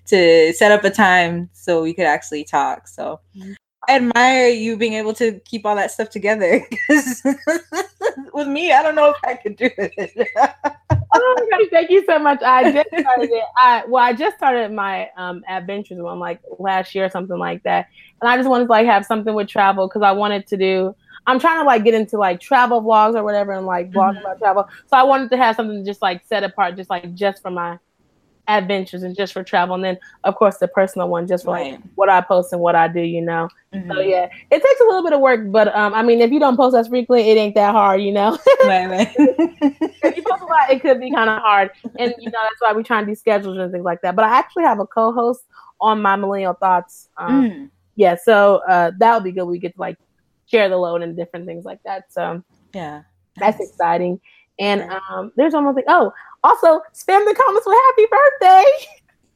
[0.07, 2.87] to set up a time so we could actually talk.
[2.87, 3.53] So mm-hmm.
[3.89, 6.63] I admire you being able to keep all that stuff together.
[8.33, 10.27] with me, I don't know if I could do it.
[11.13, 12.41] oh my thank you so much.
[12.41, 13.43] I just started it.
[13.57, 17.63] I well, I just started my um adventures one like last year or something like
[17.63, 17.87] that,
[18.21, 20.95] and I just wanted to like have something with travel because I wanted to do.
[21.27, 24.25] I'm trying to like get into like travel vlogs or whatever and like vlogs mm-hmm.
[24.25, 24.69] about travel.
[24.87, 27.77] So I wanted to have something just like set apart, just like just for my
[28.47, 31.73] adventures and just for travel and then of course the personal one just for right.
[31.73, 33.91] like what i post and what i do you know mm-hmm.
[33.91, 36.39] so yeah it takes a little bit of work but um i mean if you
[36.39, 39.13] don't post as frequently it ain't that hard you know right, right.
[39.17, 41.69] if you post a lot it could be kind of hard
[41.99, 44.25] and you know that's why we try and do schedules and things like that but
[44.25, 45.43] i actually have a co-host
[45.79, 47.69] on my millennial thoughts um mm.
[47.95, 49.97] yeah so uh that would be good we get to like
[50.47, 53.03] share the load and different things like that so yeah
[53.37, 53.69] that's nice.
[53.69, 54.19] exciting
[54.59, 56.11] and um, there's almost like, oh,
[56.43, 58.65] also spam the comments with happy birthday.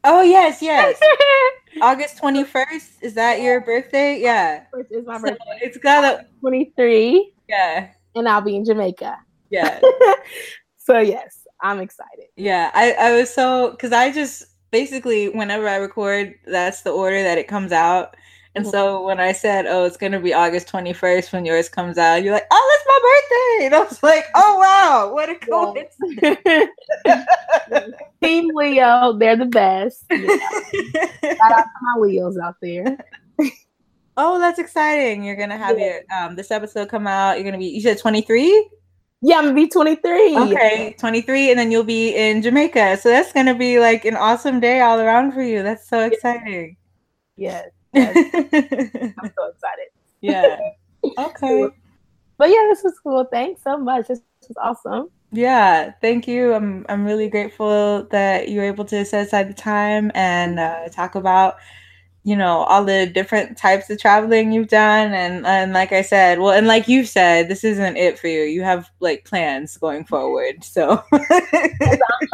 [0.03, 0.99] Oh yes, yes.
[1.81, 3.01] August twenty first.
[3.01, 4.19] Is that your birthday?
[4.21, 4.65] Yeah.
[4.91, 5.37] It's my birthday.
[5.39, 7.33] So it's got a twenty three.
[7.49, 7.89] Yeah.
[8.15, 9.17] And I'll be in Jamaica.
[9.49, 9.81] Yeah.
[10.77, 12.25] so yes, I'm excited.
[12.35, 17.23] Yeah, I I was so because I just basically whenever I record, that's the order
[17.23, 18.15] that it comes out.
[18.55, 22.23] And so when I said, "Oh, it's gonna be August 21st when yours comes out,"
[22.23, 26.71] you're like, "Oh, that's my birthday!" And I was like, "Oh wow, what a coincidence!"
[28.23, 30.05] Team Leo, they're the best.
[30.13, 31.33] Yeah.
[31.33, 32.97] Shout out to my Leos out there.
[34.15, 35.23] oh, that's exciting!
[35.23, 35.85] You're gonna have yeah.
[35.85, 37.33] your um this episode come out.
[37.37, 38.69] You're gonna be you said 23.
[39.21, 40.37] Yeah, I'm gonna be 23.
[40.37, 42.97] Okay, 23, and then you'll be in Jamaica.
[42.97, 45.63] So that's gonna be like an awesome day all around for you.
[45.63, 46.77] That's so exciting.
[47.35, 47.69] Yes.
[47.95, 49.89] I'm so excited.
[50.21, 50.57] Yeah.
[51.19, 51.67] Okay.
[52.39, 53.25] but yeah, this was cool.
[53.31, 54.07] Thanks so much.
[54.07, 55.09] This was awesome.
[55.31, 56.51] Yeah, thank you.
[56.55, 60.87] I'm I'm really grateful that you were able to set aside the time and uh,
[60.89, 61.57] talk about
[62.25, 66.39] you know all the different types of traveling you've done and and like i said
[66.39, 70.03] well and like you've said this isn't it for you you have like plans going
[70.03, 72.24] forward so i'm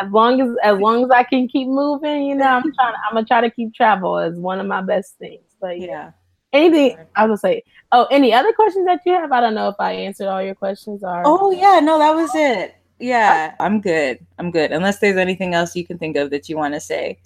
[0.00, 3.14] as long as as long as i can keep moving you know i'm trying i'm
[3.14, 6.10] gonna try to keep travel as one of my best things but yeah, yeah.
[6.52, 7.62] anything i was gonna say
[7.92, 10.54] oh any other questions that you have i don't know if i answered all your
[10.54, 15.16] questions or oh yeah no that was it yeah i'm good i'm good unless there's
[15.16, 17.18] anything else you can think of that you want to say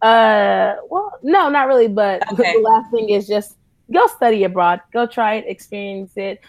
[0.00, 1.88] uh, well, no, not really.
[1.88, 2.54] But okay.
[2.54, 3.56] the last thing is just
[3.92, 4.80] go study abroad.
[4.92, 6.40] Go try it, experience it.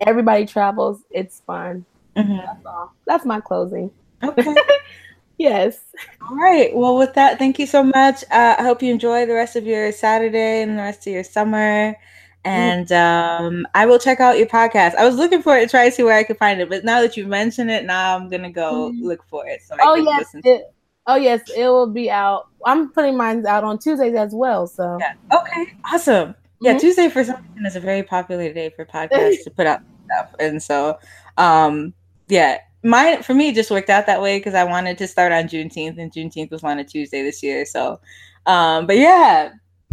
[0.00, 1.02] Everybody travels.
[1.10, 1.84] It's fun.
[2.16, 2.36] Mm-hmm.
[2.36, 2.94] That's all.
[3.06, 3.90] That's my closing.
[4.22, 4.54] Okay.
[5.38, 5.78] yes.
[6.22, 6.74] All right.
[6.74, 8.22] Well, with that, thank you so much.
[8.30, 11.24] Uh, I hope you enjoy the rest of your Saturday and the rest of your
[11.24, 11.96] summer.
[12.44, 14.94] And um, I will check out your podcast.
[14.94, 16.84] I was looking for it to try to see where I could find it, but
[16.84, 19.04] now that you mentioned it, now I'm gonna go mm-hmm.
[19.04, 19.62] look for it.
[19.62, 20.72] So I oh yes, it,
[21.06, 22.48] Oh yes, it will be out.
[22.64, 24.66] I'm putting mine out on Tuesdays as well.
[24.66, 25.14] So yeah.
[25.32, 25.74] Okay.
[25.92, 26.34] Awesome.
[26.60, 26.80] Yeah, mm-hmm.
[26.80, 30.34] Tuesday for some reason is a very popular day for podcasts to put out stuff,
[30.40, 30.98] and so
[31.36, 31.94] um
[32.28, 35.44] yeah, mine for me just worked out that way because I wanted to start on
[35.44, 37.66] Juneteenth, and Juneteenth was on a Tuesday this year.
[37.66, 38.00] So,
[38.46, 39.50] um, but yeah,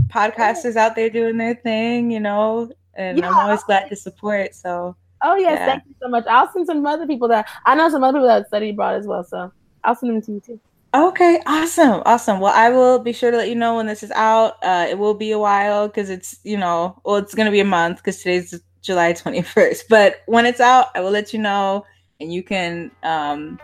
[0.08, 3.30] podcasters out there doing their thing, you know, and yeah.
[3.30, 4.56] I'm always glad to support.
[4.56, 4.96] So.
[5.26, 5.66] Oh yes, yeah.
[5.66, 6.26] thank you so much.
[6.28, 9.08] I'll send some other people that I know some other people that study abroad as
[9.08, 9.24] well.
[9.24, 9.52] So
[9.84, 10.60] I'll send them to you too.
[10.96, 12.40] Okay, awesome, awesome.
[12.40, 14.64] Well, I will be sure to let you know when this is out.
[14.64, 17.66] Uh, it will be a while because it's you know, well, it's gonna be a
[17.66, 19.90] month because today's July twenty first.
[19.90, 21.86] But when it's out, I will let you know,
[22.20, 23.60] and you can, um,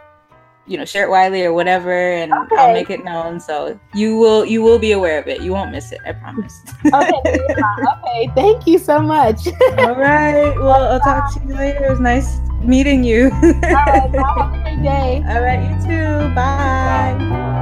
[0.67, 2.55] you know, share it widely or whatever, and okay.
[2.57, 3.39] I'll make it known.
[3.39, 5.41] So you will you will be aware of it.
[5.41, 5.99] You won't miss it.
[6.05, 6.53] I promise.
[6.85, 7.21] okay.
[7.25, 8.31] okay.
[8.35, 9.47] Thank you so much.
[9.79, 10.55] All right.
[10.55, 11.85] Well, I'll talk to you later.
[11.85, 13.25] It was nice meeting you.
[13.43, 14.09] All right.
[14.13, 15.23] Have a great day.
[15.27, 15.63] All right.
[15.63, 16.35] You too.
[16.35, 17.59] Bye.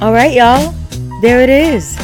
[0.00, 0.72] All right, y'all.
[1.22, 1.98] There it is.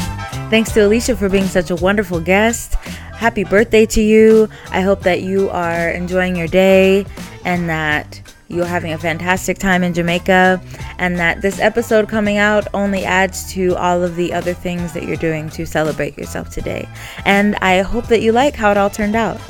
[0.55, 2.75] Thanks to Alicia for being such a wonderful guest.
[2.75, 4.49] Happy birthday to you.
[4.71, 7.07] I hope that you are enjoying your day
[7.45, 10.63] and that you're having a fantastic time in Jamaica,
[10.99, 15.03] and that this episode coming out only adds to all of the other things that
[15.03, 16.89] you're doing to celebrate yourself today.
[17.25, 19.41] And I hope that you like how it all turned out.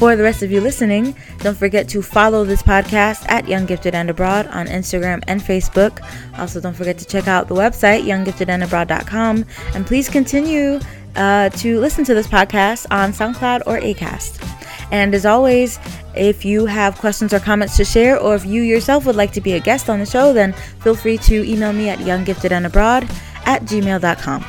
[0.00, 3.94] For the rest of you listening, don't forget to follow this podcast at Young Gifted
[3.94, 6.00] and Abroad on Instagram and Facebook.
[6.38, 9.44] Also, don't forget to check out the website, younggiftedandabroad.com.
[9.74, 10.80] And please continue
[11.16, 14.42] uh, to listen to this podcast on SoundCloud or ACAST.
[14.90, 15.78] And as always,
[16.16, 19.42] if you have questions or comments to share, or if you yourself would like to
[19.42, 23.02] be a guest on the show, then feel free to email me at younggiftedandabroad
[23.44, 24.46] at gmail.com.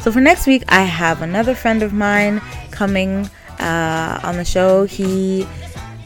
[0.00, 3.28] So for next week, I have another friend of mine coming
[3.62, 4.84] uh, on the show.
[4.84, 5.46] He,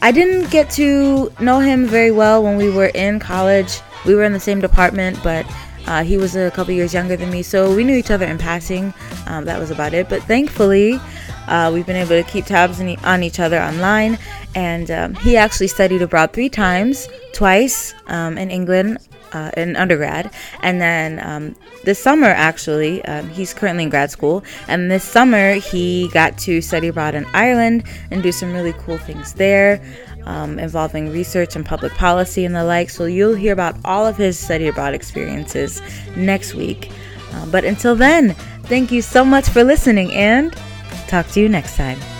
[0.01, 3.81] I didn't get to know him very well when we were in college.
[4.05, 5.45] We were in the same department, but
[5.87, 8.37] uh, he was a couple years younger than me, so we knew each other in
[8.37, 8.93] passing.
[9.25, 10.07] Um, that was about it.
[10.09, 10.99] But thankfully,
[11.47, 14.19] uh, we've been able to keep tabs e- on each other online.
[14.55, 18.99] And um, he actually studied abroad three times, twice um, in England
[19.33, 20.31] uh, in undergrad.
[20.61, 24.43] And then um, this summer, actually, um, he's currently in grad school.
[24.67, 28.97] And this summer, he got to study abroad in Ireland and do some really cool
[28.97, 29.81] things there.
[30.25, 32.89] Um, involving research and public policy and the like.
[32.89, 35.81] So you'll hear about all of his study abroad experiences
[36.17, 36.91] next week.
[37.31, 40.53] Uh, but until then, thank you so much for listening and
[41.07, 42.16] talk to you next time.